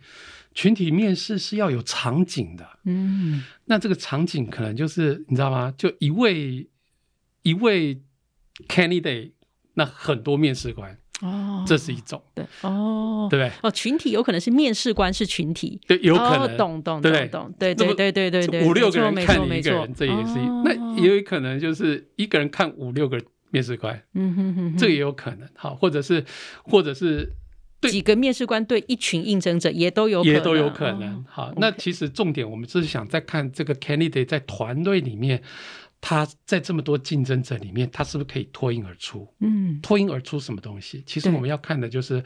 [0.53, 2.79] 群体面试是要有场景的。
[2.83, 5.73] 嗯，那这个场景可能就是你知道吗？
[5.77, 6.69] 就一位
[7.41, 8.01] 一位
[8.67, 9.31] candidate，
[9.75, 13.51] 那很多面试官，哦，这是一种，对哦，对不对？
[13.63, 17.27] 哦，群体有可能是面试官是群体，对，有可哦能，懂懂对不对？
[17.27, 17.43] 懂。
[17.43, 23.19] 懂，对对对对对对，五六个人没看一个人，这也是那也有可能就是一个人看五六个
[23.51, 26.23] 面试官，嗯哼哼哼，这也有可能，好，或者是
[26.63, 27.31] 或者是
[27.79, 27.89] 对。
[27.89, 30.33] 几个面试官对一群应征者也都有可能。
[30.33, 31.23] 也都有可能哦。
[31.29, 35.41] 好，那其实重点我们就是想再看这个 candidate 在团队里面，
[36.07, 39.27] 他在这么多竞争者里面，他是不是可以脱颖而出？
[39.39, 41.01] 嗯脱颖而出什么东西？
[41.07, 42.23] 其实我们要看的就是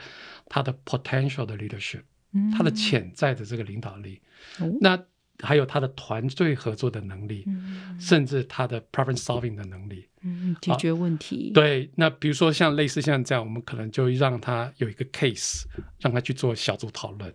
[0.47, 2.01] 他的 potential 的 leadership，
[2.33, 4.19] 嗯他的潜在的这个领导力，
[4.59, 5.01] 哦那
[5.41, 10.05] 还有他的团队合作的能力，嗯甚至他的 problem solving 的能力。
[10.23, 15.63] 嗯解决问题，对，那比如说像类似像这样，我们可能就让他有一个 case，
[16.01, 17.33] 让他去做小组讨论。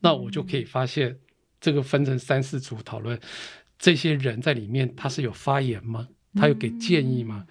[0.00, 1.18] 那我就可以发现，
[1.58, 3.18] 这个分成三四组讨论，
[3.80, 6.06] 这些人在里面他是有发言吗？
[6.36, 7.44] 他有给建议吗？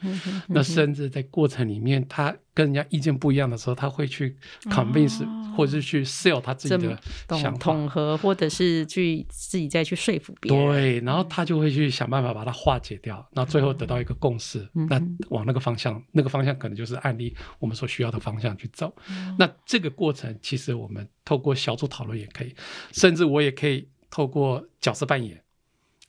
[0.47, 6.97] 那甚至在过程里面，他跟人家意见不一样的时候，他会去 convince、哦或者是去 sell 他自己的
[7.31, 7.59] 想法。
[7.59, 18.87] 统合，或者是去自己再去说服别人，对，然后他就会去想办法把它化解掉，那最后得到一个共识，那往那个方向，那个方向可能就是案例我们所需要的方向去走。
[18.87, 22.55] 哦那这个过程其实我们透过小组讨论也可以，
[22.93, 25.43] 甚至我也可以透过角色扮演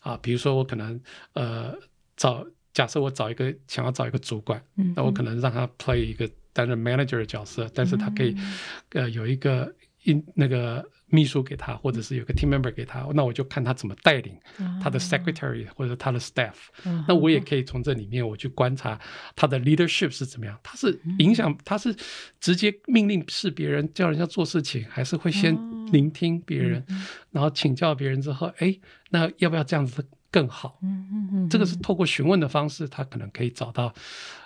[0.00, 1.00] 啊，比如说我可能
[1.34, 1.74] 呃
[2.16, 8.54] 找，假设我找一个想要找一个主管，嗯那我可能让他 play 一个担任 manager 的角色，但是他可以、嗯。
[8.90, 9.72] 呃有一个
[10.04, 14.38] 一那个秘书给他，或者是有个 team member 给他，那我就看他怎么带领
[14.82, 18.98] 他的 secretary 或者他的 staff，、嗯那我也可以从这里面我去观察
[19.34, 21.94] 他的 leadership 是怎么样，他是影响，他是
[22.40, 26.84] 直接命令是别人叫人家做事情，还是会先哦聆听别人，
[27.30, 28.78] 然后请教别人之后，哎，
[29.10, 30.78] 那要不要这样子更好？
[30.82, 33.92] 嗯嗯嗯，这个是透过询问的方式，他可能可以找到，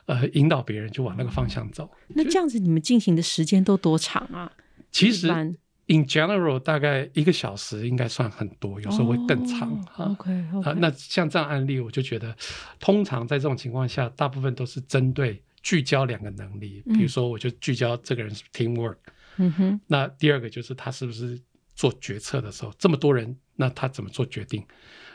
[0.07, 1.90] 呃，引导别人就往那个方向走。
[2.09, 4.50] 那这样子你们进行的时间都多长啊？
[4.90, 5.29] 其实
[5.87, 10.31] in general 大概一个小时应该算很多，有时候会更长啊 OK，，
[10.79, 12.35] 那像这样案例，我就觉得，
[12.81, 18.97] 通常在这种情况下，大部分都是针对聚焦两个能力，比如说，我就聚焦这个人是 teamwork，、
[19.37, 21.40] 嗯哼，那第二个就是他是不是
[21.75, 24.64] 做决策的时候，这么多人，那他怎么做决定？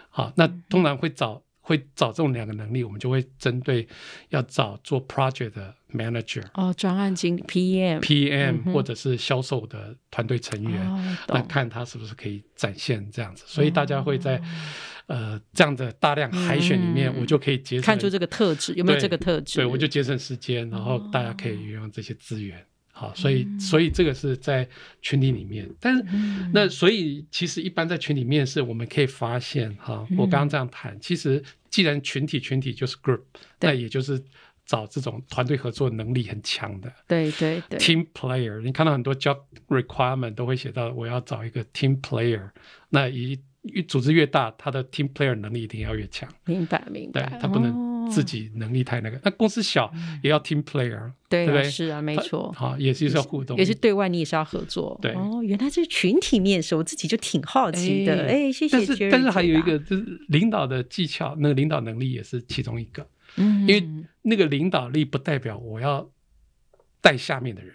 [0.10, 3.88] 好，那通常会找会找这种两个能力，我们就会针对
[4.30, 10.82] 要找做 project 的 manager、哦，专案经理 PM，PM、嗯或者是销售的团队成员。
[10.90, 14.42] 哦，那看他是不是可以展现这样子，所以大家会在、哦
[15.10, 19.58] 呃这样的大量海选里面，嗯我就可以节省看出这个特质有没有这个特质？
[19.58, 22.64] 对，我就节省时间，然后哦大家可以运用这些资源。
[23.00, 23.60] 好，所以、嗯。
[23.60, 24.68] 所以这个是在
[25.02, 26.52] 群体里面，但是、嗯。
[26.54, 33.22] 那所以其实一般在群里面是，我们可以发现哈，我刚刚这样谈，其实既然群体群体就是 group，
[33.62, 34.22] 那也就是
[34.66, 36.92] 找这种团队合作能力很强的。
[37.08, 42.50] 对对对，team player，你看到很多 job requirement 都会写到我要找一个 team player，
[42.90, 46.30] 那一一组织越大，他的 team player 能力一定要越强。
[46.46, 49.20] 明白明白，对他不能哦自己能力太那个。
[49.24, 49.92] 那公司小
[50.24, 52.52] 也要 team player，对对是啊，没错。
[52.52, 54.98] 好，也是要互动，也是对外你也是要合作。
[55.02, 58.26] 对哦，原来这是群体面试，我自己就挺好奇的。
[58.28, 63.08] 哎，谢谢但是但是还有一，个就是领导的技巧，那个领导能力也是其中一个。
[63.38, 63.84] 嗯，因为
[64.24, 66.10] 那个领导力不代表我要
[67.02, 67.74] 带下面的人，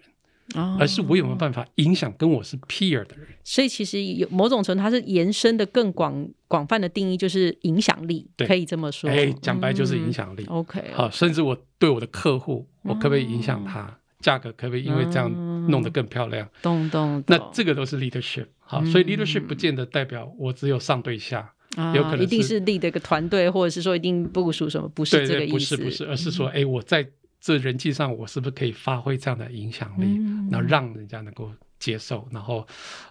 [0.55, 3.29] 哦而是我有没有办法影响跟我是 peer 的人。
[3.43, 9.11] 所以其实有某种程度，它是延伸的更广广泛的定义，就是影响力，可以这么说。
[9.11, 10.45] 哎，讲白就是影响力。
[10.49, 13.99] 嗯 OK，好，甚至我对我的客户，我可不可以影响他？
[14.21, 15.31] 价格可不可以因为这样
[15.69, 16.49] 弄得更漂亮？
[16.62, 17.37] 懂懂懂。
[17.37, 18.47] 那这个都是 leadership。
[18.61, 25.53] 好，所以嗯 leadership 不见得代表我只有上对下，啊有可能一定是是立的一个团队，或者是说一定部署什么，不是这个意思。
[25.53, 27.07] 不是不是，而是说，哎，我在
[27.45, 30.49] 这人际上，我是不是可以发挥这样的影响力，嗯。
[30.51, 32.67] 然后让人家能够接受，然后，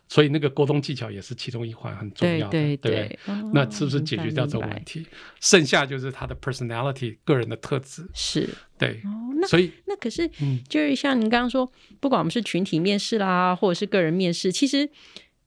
[0.08, 5.06] 所以那个沟通技巧也是其中一环很重要的，对对不对哦那是不是解决掉这个问题？
[5.40, 8.50] 剩下就是他的 personality 个人的特质，是。
[8.76, 14.90] 对，哦，那所以那可是嗯就是像您刚刚说，不管我们是群体面试啦，或者是个人面试，其实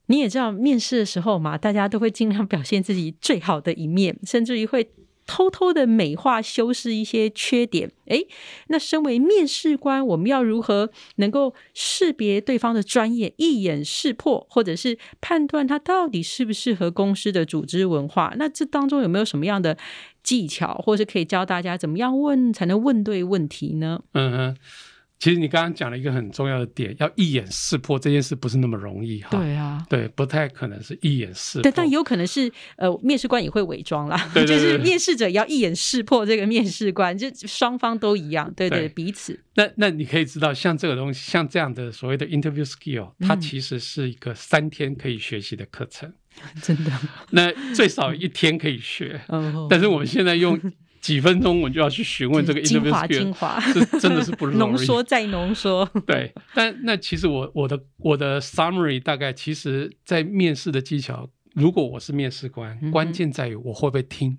[0.07, 4.88] 你也知道，面试的时候嘛，大家都会尽量表现自己最好的一面，甚至于会
[5.26, 7.90] 偷偷的美化、修饰一些缺点。
[8.06, 8.26] 诶，
[8.68, 18.32] 那身为面试官，我们要如何能够识别对方的专业，一眼识破，或者是判断他到底适不适合公司的组织文化？
[18.36, 19.76] 那这当中有没有什么样的
[20.22, 24.02] 技巧，或是可以教大家怎么样问才能问对问题呢？
[24.12, 24.56] 嗯嗯。
[25.18, 29.31] 其实你刚刚讲了一个很重要的点，要一眼识破这件事不是那么容易哈。
[29.31, 31.62] 对啊，对，不太可能是一眼识破。
[31.62, 38.88] 对，但有可能是呃，面试官也会伪装啦， 对对对就是面试者也要一眼识破这个面试官，就双方都一样，对对，对。
[38.90, 39.40] 彼此。
[39.55, 46.12] 那那你可以知道，像这个东西，像这样的所谓的 interview skill，它嗯其实是一个三天可以学习的课程，
[46.62, 46.92] 真的，
[47.31, 49.20] 那最少一天可以学。
[49.29, 50.61] 哦，但是我们现在用
[51.06, 54.58] 几分钟，我就要去询问这个精 interview 华精 skill，华，这真的是不 容易。
[54.58, 64.38] 浓缩再浓缩，对，但那其实我我的我的 summary 大概，其实在面试的技巧，如果我是面试官，嗯关键在于我会不会听。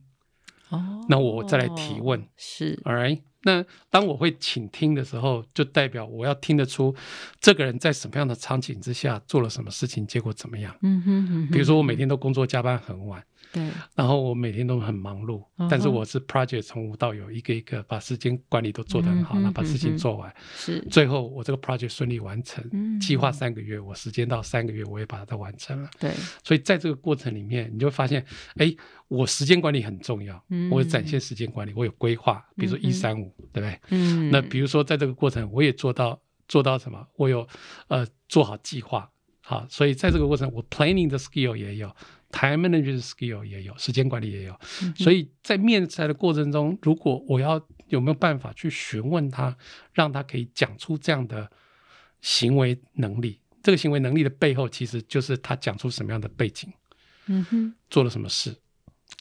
[0.69, 6.93] 哦，那我再来提问是 All right，那当我会倾听的时候，就代表我要听得出
[7.39, 10.75] 这个人在什么样的场景之下做了什么事情，结果怎么样。
[10.82, 13.63] 嗯哼嗯哼，比如说我每天都工作加班很晚，对，
[13.95, 20.80] 然后我每天都很忙碌，嗯但是我是 project 从无到有，一个一个把时间管理都做得很好，那把事情做完，是。
[20.89, 22.63] 最后我这个 project 顺利完成。
[22.71, 23.00] 嗯。
[23.00, 25.89] 计划三个月，我时间到三个月，我也把它完成了。
[26.00, 26.12] 对，
[26.43, 28.73] 所以在这个过程里面，你就会发现，哎，
[29.08, 30.69] 我时间管理很重要，嗯。
[30.69, 33.80] 我有展现时间管理，我有规划，比如说一三五，对不对？
[33.89, 37.06] 嗯，那比如说在这个过程，我也做到做到什么？
[37.15, 37.47] 我有
[37.88, 39.10] 呃做好计划，
[39.41, 41.95] 好，所以在这个过程，我 planning 的 skill 也有
[42.32, 44.60] ，time management skill 也有，时间管理也有。
[44.82, 49.58] 嗯所以在面试的过程中，如果我要有没有办法去询问他，
[49.94, 51.50] 让他可以讲出这样的
[52.22, 56.72] 行为能力，这个行为能力的背后，其实就是他讲出什么样的背景，
[57.28, 58.56] 嗯哼，做了什么事，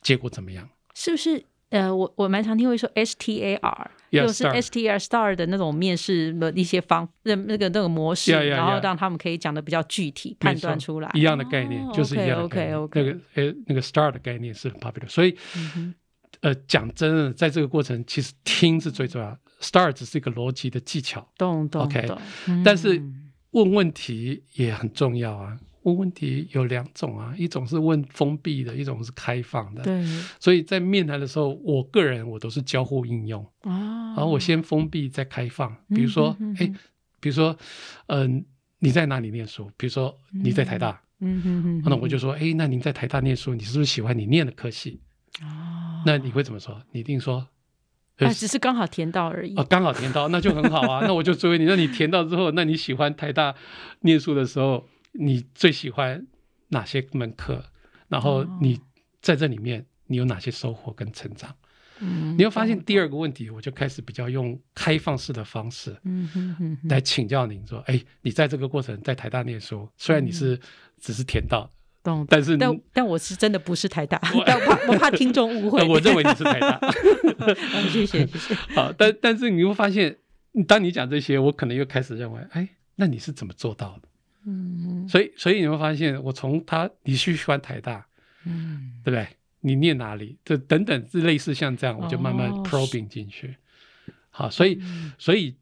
[0.03, 0.69] 结果怎么样。
[0.95, 1.45] 是不是？
[1.71, 12.75] 呃，我我蛮常听会说 S T A R，Yeah, 又是 star S T R star 的那种面试的一些方那那个那个模式 Yeah, yeah, 然后.让他们可以讲的比较具体，判断出来一样的概念，哦就是一样的概 OK
[12.75, 12.77] 念。
[12.77, 15.93] OK 那个呃，那个 star 的概念是很 popular，所以、嗯
[16.43, 22.17] 呃，讲真的，在这个过程，其实听是最重要的，star 只是一个逻辑的技巧，懂懂 OK，懂，
[22.65, 25.59] 但是嗯问问题也很重要啊。
[25.87, 29.83] 问问题有两种啊，一种是问封闭的，一种是开放的。
[29.83, 30.05] 对
[30.39, 35.75] 所以在面谈的时候，我个人我都是交互应用，啊，然后我先封闭再开放。
[35.89, 36.77] 比如说哎、嗯
[37.19, 37.57] 比如说，
[38.07, 38.45] 嗯、
[38.79, 39.69] 你在哪里念书？
[39.77, 45.01] 比如说你在台大，嗯哼哼，那我就说，哎，那您在台大念书，你是不是喜欢你念的科系？
[45.41, 46.81] 哦，那你会怎么说？
[46.93, 47.49] 你一定说，
[48.19, 51.05] 呃啊，只是刚好填到而已哦，刚好填到，那就很好啊。
[51.05, 53.55] 那我就追问你，那你填到之后，那你喜欢台大
[54.01, 54.87] 念书的时候，
[55.19, 56.27] 你最喜欢
[56.69, 57.65] 哪些门课？
[58.09, 58.81] 然后哦你
[59.21, 61.55] 在这里面你有哪些收获跟成长？
[61.99, 70.61] 嗯你会发现第二个问题，我就开始比较用开放式的方式嗯哼哼哼来请教您说，哎，你在这个过程在台大念书，虽然你是
[71.01, 71.71] 只是填到，
[72.03, 76.73] 懂，但是但但我是真的不是台大我，但我怕我怕听众误会呃， 我认为你是台大。
[76.73, 76.93] 啊
[77.91, 80.19] 谢谢谢谢，好，但但是你会发现，
[80.69, 84.09] 当你讲这些，我可能又开始认为，哎，那你是怎么做到的？
[84.47, 88.07] 嗯所以，所以你会发现，我从他你去喜欢台大，
[88.45, 89.27] 嗯对不对？
[89.61, 90.39] 你念哪里？
[90.45, 93.57] 这等等，是类似像这样，我就慢慢哦 probing 进去。
[94.31, 95.57] 好，所以，嗯所以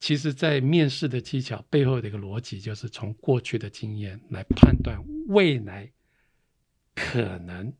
[0.00, 5.88] 其实，在面试的技巧背后的一个逻辑，就是从过去的经验来判断未来
[6.94, 7.72] 可能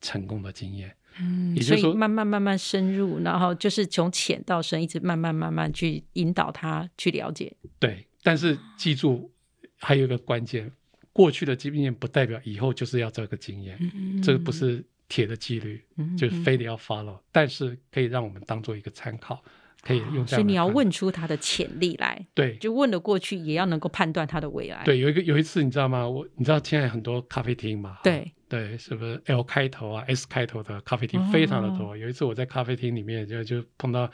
[0.00, 0.96] 成功的经验。
[1.20, 7.54] 嗯，也就是说慢慢慢慢深入，然后就是从浅到深，一直慢慢慢慢去引导他去了解。
[7.78, 9.30] 对，但是记住
[9.78, 10.70] 还有一个关键，
[11.12, 19.42] 过去的经验不代表以后就是要这个经验，嗯这个不是铁的纪律，嗯就是非得要 follow，但是可以让我们当做一个参考，
[19.82, 20.26] 可以用。
[20.26, 24.84] 所以你要问出他的潜力来，对就问了过去，也要能够判断他的未来。
[24.84, 26.06] 对，有一个有一次你知道吗？
[26.06, 27.98] 我你知道现在很多咖啡厅嘛？
[28.02, 31.96] 对对，是不是 L 开头啊 S 开头的咖啡厅哦非常的多？
[31.96, 34.10] 有一次我在咖啡厅里面就就碰到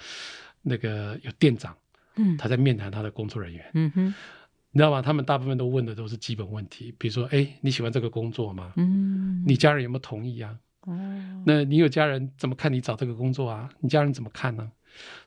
[0.63, 1.77] 那个有店长，
[2.17, 4.15] 嗯他在面谈他的工作人员，嗯哼，
[4.75, 5.01] 你知道吗？
[5.01, 8.73] 他们大部分都问的都是基本问题，比如说，哎，你喜欢这个工作吗？
[8.77, 10.59] 嗯，你家人有没有同意啊？
[10.81, 10.93] 哦，
[11.47, 13.71] 那你有家人怎么看你找这个工作啊？
[13.79, 14.69] 你家人怎么看呢？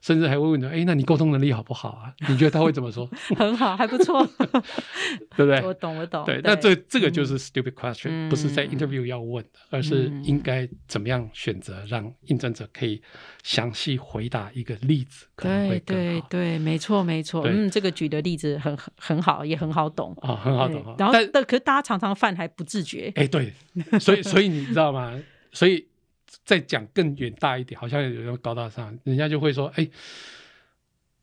[0.00, 2.12] 甚至还会问你，哎，那你沟通能力好不好啊？
[2.28, 3.08] 你觉得他会怎么说？
[3.36, 4.26] 很好，还不错。
[5.36, 5.60] 对不对？
[5.62, 6.24] 我懂，我懂。
[6.24, 13.00] 对，那这这个就是 stupid question，、嗯不是在 interview 要问的，而是应该怎么样选择让应征者可以
[13.42, 16.26] 详细回答一个例子，可能会对更好。
[16.28, 17.42] 对对，没错没错。
[17.46, 20.14] 嗯，这个举的例子很很很好，也很好懂。
[20.20, 23.12] 啊、很好懂然后但，但可是大家常常犯还不自觉。
[23.16, 23.52] 哎，对，
[24.00, 25.18] 所以所以你知道吗？
[25.50, 25.87] 所以
[26.44, 29.88] 再讲更远大一点，好像有人高大上，人家就会说，哎，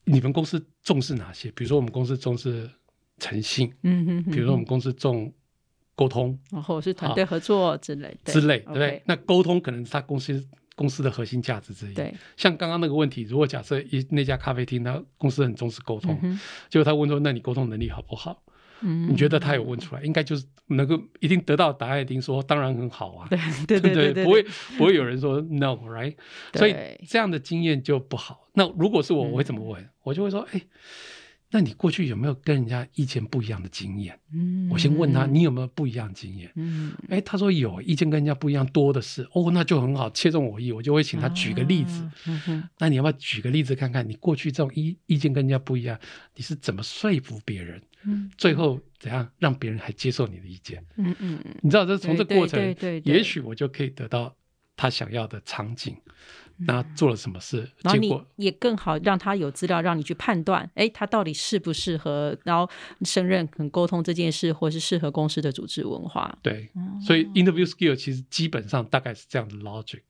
[0.04, 1.50] 你们公司重视哪些？
[1.52, 2.68] 比如说我们公司重视
[3.18, 5.32] 诚信，嗯哼哼，比如说我们公司重
[5.94, 9.02] 沟通然后是团队合作之类对之类，对不对？
[9.06, 11.94] 那沟通可能是他公司公司的核心价值之一。
[11.94, 16.38] 对，像刚刚那个问题，如果假设一那家咖啡厅，他公司很重视沟通，嗯
[16.68, 18.42] 结果他问说，那你沟通能力好不好？
[18.80, 23.28] 嗯你觉得他有问出来，应该就是能够一定得到答案，一定说当然很好啊。
[23.66, 24.42] 对对对不会
[24.76, 26.14] 不会有人说 no，right？
[26.54, 26.74] 所以
[27.08, 28.48] 这样的经验就不好。
[28.54, 29.88] 那如果是我，嗯我会怎么问？
[30.02, 30.60] 我就会说，哎，
[31.48, 34.18] 那你过去有没有跟人家意见不一样的经验？
[34.32, 36.50] 嗯我先问他，你有没有不一样的经验？
[36.56, 39.22] 嗯哎，他说有，意见跟人家不一样多的是。
[39.32, 42.02] 哦，那就很好，切中我意，我就会请他举个例子。
[42.02, 44.06] 啊嗯哼那你要不要举个例子看看？
[44.08, 45.98] 你过去这种意意见跟人家不一样，
[46.34, 47.80] 你是怎么说服别人？
[48.04, 50.84] 嗯最后怎样让别人还接受你的意见？
[50.96, 54.36] 嗯嗯嗯你知道，这从这对过程，也许我就可以得到
[54.76, 55.96] 他想要的场景。
[56.58, 57.60] 那做了什么事？
[57.60, 62.68] 嗯然后你结果也更好让他有资料，让你去判断，哎，他到底适不适合，然后
[63.02, 66.38] 胜任跟沟通这件事，或是适合公司的组织文化。
[66.42, 70.00] 对，哦所以 interview skill 其实基本上大概是这样的 logic。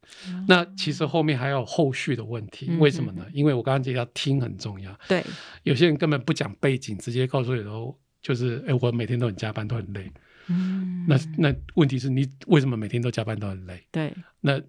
[0.46, 3.26] 那其实后面还有后续的问题，嗯为什么呢？
[3.32, 5.24] 因为我刚刚提到听很重要，对，
[5.64, 10.12] 有些人根本不讲背景，直接告诉你说，就是哎，我每天都很加班，都很累。
[10.48, 13.84] 嗯，那那问题是你为什么每天都加班都很累？
[13.90, 14.62] 对，那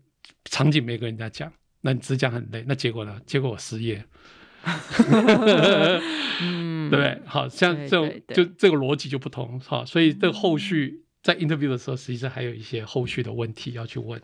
[0.45, 3.19] 场景没跟人家讲，那你只讲很累，那结果呢？
[3.25, 4.03] 结果我失业，
[6.41, 7.21] 嗯， 对？
[7.25, 14.21] 好像对这种就这个逻辑就不同，哈，所以这个后续在 interview 的时候，实际上还有一些后续的问题要去问。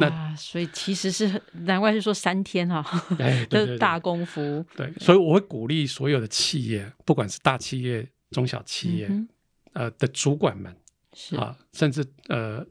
[0.00, 2.84] 那，所以其实是很难怪是说三天哈、
[3.18, 3.66] 哎，对这 对。
[3.66, 4.62] 对是大功夫。
[4.76, 9.28] 对，所以我会鼓励所有的企业，不管是大企业、中小企业，嗯
[9.72, 10.76] 呃的主管们
[11.14, 11.36] 是。
[11.36, 12.62] 啊，甚至呃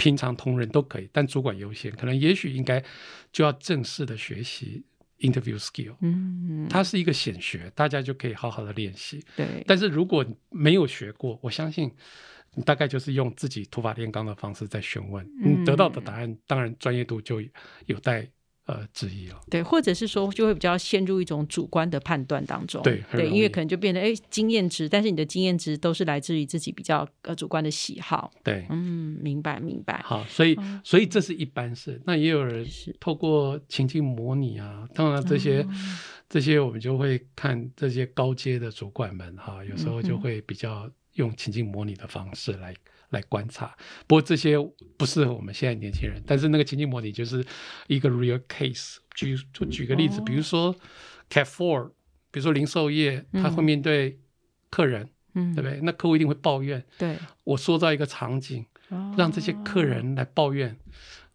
[0.00, 2.82] 平常同仁都可以，但主管优先，可能也许应该
[3.30, 4.82] 就要正式的学习
[5.18, 5.94] interview skill。
[6.00, 9.22] 嗯，它是一个显学，大家就可以好好的练习。
[9.36, 11.92] 对，但是如果没有学过，我相信
[12.54, 17.42] 你大概就是用自己土法炼钢的方式在询问，嗯你得到的答案当然专业度就
[17.84, 18.26] 有待
[18.70, 19.36] 呃质疑哦。
[19.50, 22.82] 对，或者是说就会比较陷入一种主观的判断当中。
[22.82, 28.30] 对，对因为可能就变得哎经验值，但是你的经验值都是来自于自己比较呃主观的喜好。
[28.44, 30.00] 对，嗯，明白明白。
[30.04, 32.00] 好，所以哦所以这是一般是。
[32.06, 35.68] 那也有人是透过情境模拟啊，当然这些、哦
[36.30, 42.72] 这些我们就会看这些高阶的主管们哈，有时候就会比较用情境模拟的方式来
[43.10, 43.76] 来观察。
[44.06, 44.56] 不过这些
[44.96, 47.44] 不适合我们现在年轻人，但是那个情境模拟就是
[47.86, 48.96] 一个 real case。
[49.14, 50.74] 举就举个例子，哦比如说
[51.28, 51.90] Cat Four，
[52.30, 54.18] 比如说零售业，他会嗯面对
[54.70, 55.80] 客人，嗯，对不对？
[55.82, 56.82] 那客户一定会抱怨。
[56.96, 60.76] 对，我塑造一个场景，哦让这些客人来抱怨，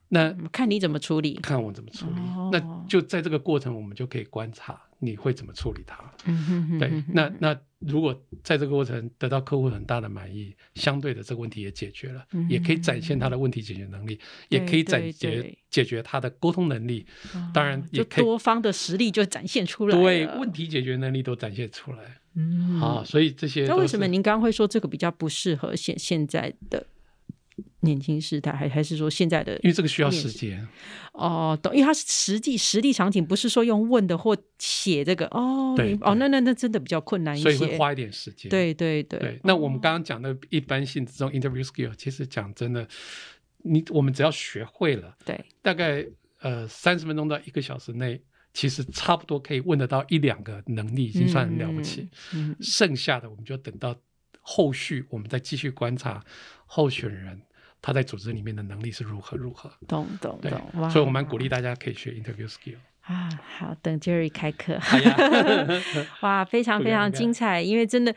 [0.08, 1.36] 那嗯看你怎么处理。
[1.36, 2.22] 看我怎么处理。
[2.22, 5.98] 哦那就在这个过程，我们就可以观察你会怎么处理它。
[6.26, 8.14] 嗯哼哼对哼，那那如果
[8.44, 12.48] 在这个过程得到客户很大的满意，相对的这个问题也解决了，嗯。
[12.50, 14.20] 也可以展现他的问题解决能力，
[14.50, 17.06] 也可以展解解决他的沟通能力。
[17.34, 20.04] 哦当然也可以多方的实力就展现出来了。
[20.04, 22.18] 对问题解决能力都展现出来。
[22.36, 22.82] 嗯。
[22.82, 26.86] 啊，所以这些那为什么您刚刚会说这个比较不适合现现在的
[27.86, 30.68] 年轻世代，还还是说现在的因为这个需要时间，
[31.14, 31.74] 哦，懂？
[31.74, 37.54] 因为它是实际实地场景，不是说用问的或写这个哦，对哦，那那那真的比较困难一些。
[37.54, 38.50] 所以会花一点时间。
[38.50, 42.86] 对对对，对，那我们刚刚讲的一般性这种 interview skill，其实讲真的，
[43.60, 46.06] 你我们只要学会了，对，大概
[46.42, 48.22] 呃三十分钟到一个小时内，
[48.54, 52.10] 其实差不多可以问得到一两个能力，已经算很了不起。
[52.34, 53.96] 嗯，嗯剩下的我们就等到
[54.42, 56.24] 后续，我们再继续观察
[56.66, 57.42] 候选人
[57.86, 59.70] 他在组织里面的能力是如何如何。
[59.88, 62.78] 懂懂懂，哇，所以我蛮鼓励大家可以学 interview skill。
[63.04, 63.30] 啊，
[63.60, 64.74] 好，等 Jerry 开课。
[64.74, 65.16] 哎呀
[66.22, 68.16] 哇，非常非常精彩，因为真的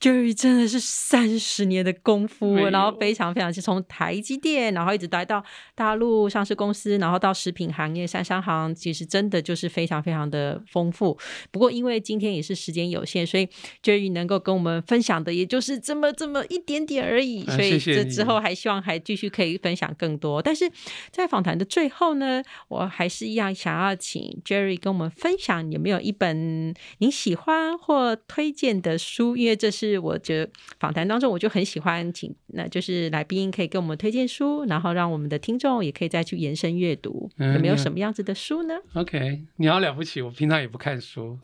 [0.00, 5.44] Jerry 真的是三十年的功夫，然后非常非常是从台积电，然后一直待到
[5.74, 11.18] 大陆上市公司，然后到食品行业、三商行，其实真的就是非常非常的丰富。
[11.50, 13.48] 不过因为今天也是时间有限，所以
[13.82, 20.40] Jerry 能够跟我们分享的也就是这么这么一点点而已，啊所以这之后还希望还继续可以分享更多。
[20.40, 20.70] 但是
[21.10, 37.30] 在访谈的最后呢，我还是一样想要请 Jerry 跟我们分享有没有一本您喜欢或推荐的书，因为这是我觉得访谈当中我就很喜欢请，那就是来宾可以给我们推荐书，然后让我们的听众也可以再去延伸阅读。
[37.38, 41.38] 嗯有没有什么样子的书呢？OK，你好了不起，我平常也不看书，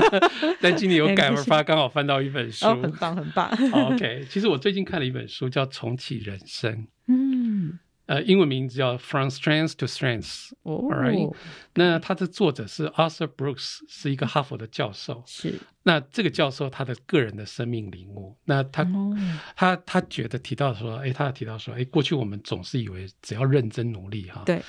[0.60, 2.66] 但今年有感而发，刚好翻到一本书。
[2.66, 3.48] 哦，很棒，很棒。
[3.92, 6.72] OK，其实我最近看了一本书，叫《重启人生》，
[7.08, 7.78] 嗯，
[8.08, 10.22] 呃，英文名字叫《From Strength to Strength》。
[10.62, 10.88] 哦。
[10.90, 11.34] Alright
[11.74, 15.22] 那它的作者是 Arthur Brooks，是一个哈佛的教授。
[15.26, 19.14] 是，那这个教授他的个人的生命领悟，那他、哦。
[19.54, 24.62] 他他觉得提到说，哎，他提到说，哎，过去我们总是以为只要认真努力哈，对。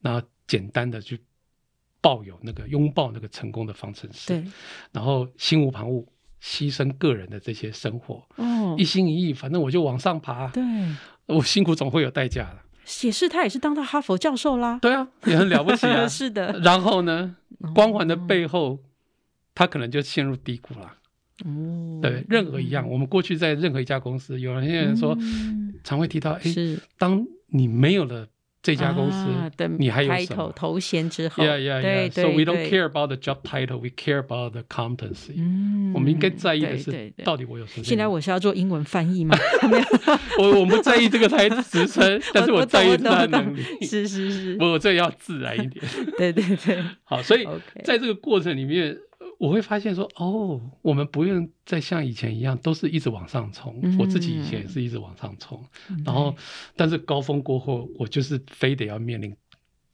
[0.00, 1.20] 然后简单的去
[2.00, 4.44] 抱有那个拥抱那个成功的方程式，对，
[4.90, 6.04] 然后心无旁骛，
[6.42, 8.74] 牺牲个人的这些生活，哦。
[8.76, 10.62] 一，心一意，反正我就往上爬，对，
[11.26, 12.58] 我辛苦总会有代价的。
[13.02, 14.78] 也是他也是当到哈佛教授啦。
[14.80, 16.06] 对啊，也很了不起啊。
[16.08, 17.36] 是的，然后呢，
[17.74, 18.78] 光环的哦背后，
[19.54, 20.94] 他可能就陷入低谷了。
[21.44, 28.28] 哦，对，任何一样，我们过去在任何一家公司，有些人说，嗯常会提到，哎，是当你没有了
[28.62, 32.10] 这家公司啊你还有开什么头头衔之后 Yeah, yeah, yeah.
[32.12, 33.78] So we don't care about the job title.
[33.78, 35.34] We care about the competency.
[35.38, 37.84] 嗯我们应该在意的是到底我有什么。
[37.84, 39.36] 现在我是要做英文翻译吗？
[40.38, 43.62] 我我不在意这个台职称， 但是我在意他的能力。
[43.82, 45.84] 是是是，我这要自然一点。
[46.18, 47.46] 对对对好，所以
[47.82, 48.96] 在这个过程里面，
[49.40, 53.80] 我会发现说，哦，我们不用再像以前一样，都是一直往上冲。
[53.82, 55.64] 嗯我自己以前也是一直往上冲，
[56.04, 56.36] 然后，
[56.76, 59.34] 但是高峰过后，我就是非得要面临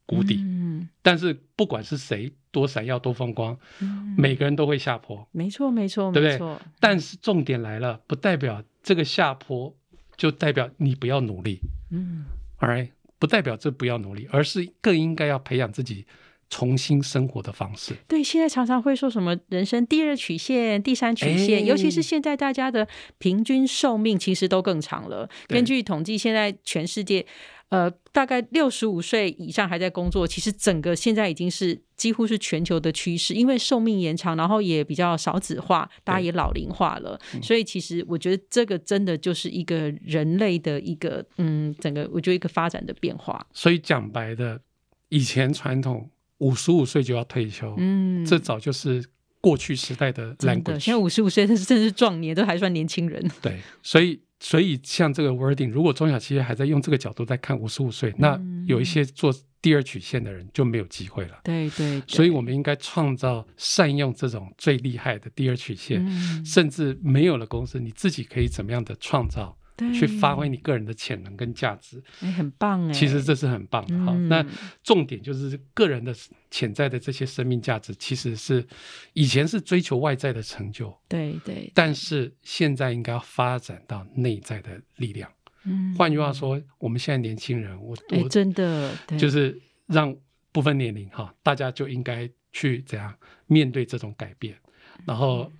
[0.04, 0.38] 谷底。
[0.40, 5.24] 嗯，但是不管是谁多闪耀多风光，嗯每个人都会下坡。
[5.30, 9.72] 没错没错对不对，但是重点来了，不代表这个下坡
[10.16, 11.60] 就代表你不要努力
[11.92, 12.24] 嗯
[12.58, 12.88] ，all right？
[13.20, 16.04] 不代表这不要努力，而是更应该要培养自己
[16.48, 17.94] 重新生活的方式。
[18.08, 22.86] 对，现在常常会说什么人生第二曲线、第三曲线，哎尤其是现在大家的
[23.18, 25.28] 平均寿命其实都更长了。
[25.48, 27.26] 根据统计，现在全世界。
[27.68, 44.60] 呃，大概六十五岁以上还在工作，其实整个现在已经是几乎是全球的趋势，因为寿命延长，然后也比较少子化，大家也老龄化了，嗯所以其实我觉得这个真的就是一个人类的一个嗯，整个我觉得一个发展的变化，所以讲白的，
[45.08, 49.04] 以前传统五十五岁就要退休，嗯，这早就是
[49.40, 51.02] 过去时代的真的，现在 language。
[51.02, 53.30] 五十五岁，真是真是壮年，都还算年轻人。
[53.40, 61.40] 对，所以所以像这个 wording，如果中小企业还在用这个角度在看五十五岁，那嗯有一些做第二曲线的人就没有机会了。
[61.42, 72.02] 对对所以我们应该创造善用这种最厉害的第二曲线，嗯甚至没有了公司，你自己可以怎么样的创造，对去发挥你个人的潜能跟价值。
[72.20, 72.92] 哎，很棒哎。
[72.92, 74.12] 其实这是很棒的哈。
[74.12, 74.44] 嗯那
[74.82, 76.14] 重点就是个人的
[76.50, 78.66] 潜在的这些生命价值，其实是
[79.12, 85.30] 以前是追求外在的成就，对对，但是现在应该要发展到内在的力量。
[85.64, 90.16] 嗯换句话，说，我们现在年轻人，我哎，我真的对就是让
[90.52, 93.12] 不分年龄哈，大家就应该去怎样
[93.46, 94.56] 面对这种改变，
[95.04, 95.52] 然后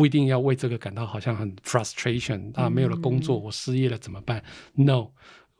[0.00, 4.42] 不一定要为这个感到好像很 frustration 啊，没有了工作，嗯我失业了怎么办
[4.72, 5.10] ？No，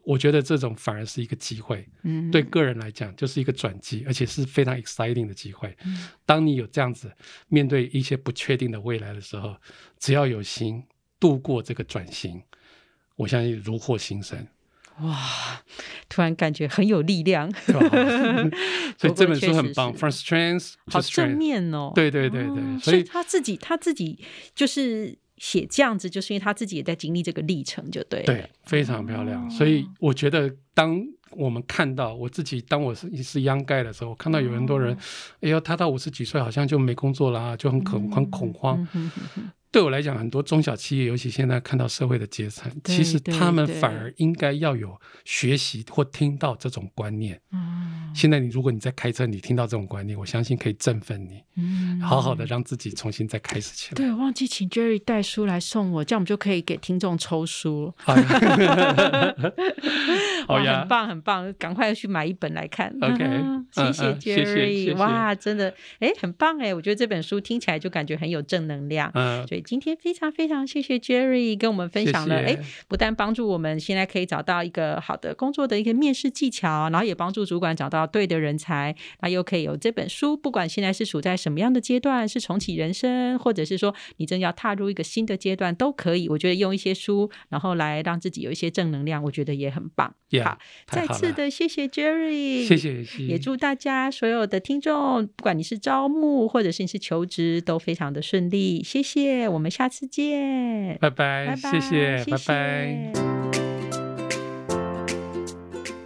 [0.02, 5.76] 我觉得这种反而是一个机会，嗯对个人来讲就是一个转机，而且是非常 exciting 的机会。
[5.84, 7.12] 嗯当你有这样子
[7.48, 9.54] 面对一些不确定的未来的时候，
[9.98, 10.82] 只要有心
[11.18, 12.42] 度过这个转型，
[13.16, 14.38] 我相信如获新生。
[15.02, 15.62] 哇，
[16.08, 17.50] 突然感觉很有力量，
[18.98, 21.36] 所以这本书很棒不过确实是，From Strength 好 to 正 Strength。
[21.36, 21.92] 面哦。
[21.94, 24.18] 对对对对哦所以他自己他自己
[24.54, 28.26] 就是写这样子，就是因为他自己也在经历这个历程，就对了。
[28.26, 29.46] 对，非常漂亮。
[29.46, 31.00] 哦所以我觉得，当
[31.32, 34.98] 我们看到我自己，当我是是央盖的时候，我看到有很多人，哦
[35.40, 38.78] 哎呦，他到五十几岁好像就没工作了啊、就很恐很恐慌。
[38.80, 47.40] 嗯哼哼哼对我来讲，很多中小企业，尤其现在看到社会的阶层，其实他们反而应该要有学习或听到这种观念。
[47.52, 47.79] 嗯
[48.14, 52.00] 现在你如果你在开车，你听到这种观念，我相信可以振奋你，嗯。
[52.00, 53.94] 好好的让自己重新再开始起来。
[53.94, 57.92] 对，忘记请 Jerry 带书来送我，这样我们就可以给听众抽书。
[57.98, 59.34] 好 呀，
[60.48, 60.80] 好，呀。
[60.80, 62.90] 很，棒，很棒，赶快去买一本来看。
[63.00, 63.18] OK，
[63.70, 69.10] 谢谢 Jerry，哇，真的，哎，很棒哎，我觉得这本书听起来就感觉很有正能量。
[69.14, 72.58] 嗯，所以今天非常非常谢谢 Jerry 跟我们分享了，哎
[72.88, 86.28] 不但帮助我们现在可以找到一个好的工作的一个面试技巧，然后也帮助主管找到对的人才，那又可以有这本书，不管现在是处在什么样的阶段，是重启人生，或者是说你正要踏入一个新的阶段，都可以。
[86.28, 90.14] 我觉得用一些书，然后来让自己有一些正能量，我觉得也很棒。
[90.30, 98.82] Yeah，好，再次的谢谢 Jerry，谢谢，谢也祝大家所有的听众，不管你是招募或者是你是求职，都非常的顺利。
[98.82, 103.29] 谢谢，我们下次见，拜拜，拜拜，谢谢，拜拜。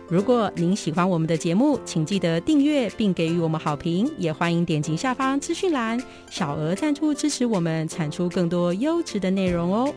[0.06, 5.98] 如果您喜欢我们的节目，请记得订阅并给予我们好评，也欢迎点击下方资讯栏
[6.30, 9.94] 小额赞助支持我们产出更多优质的内容哦。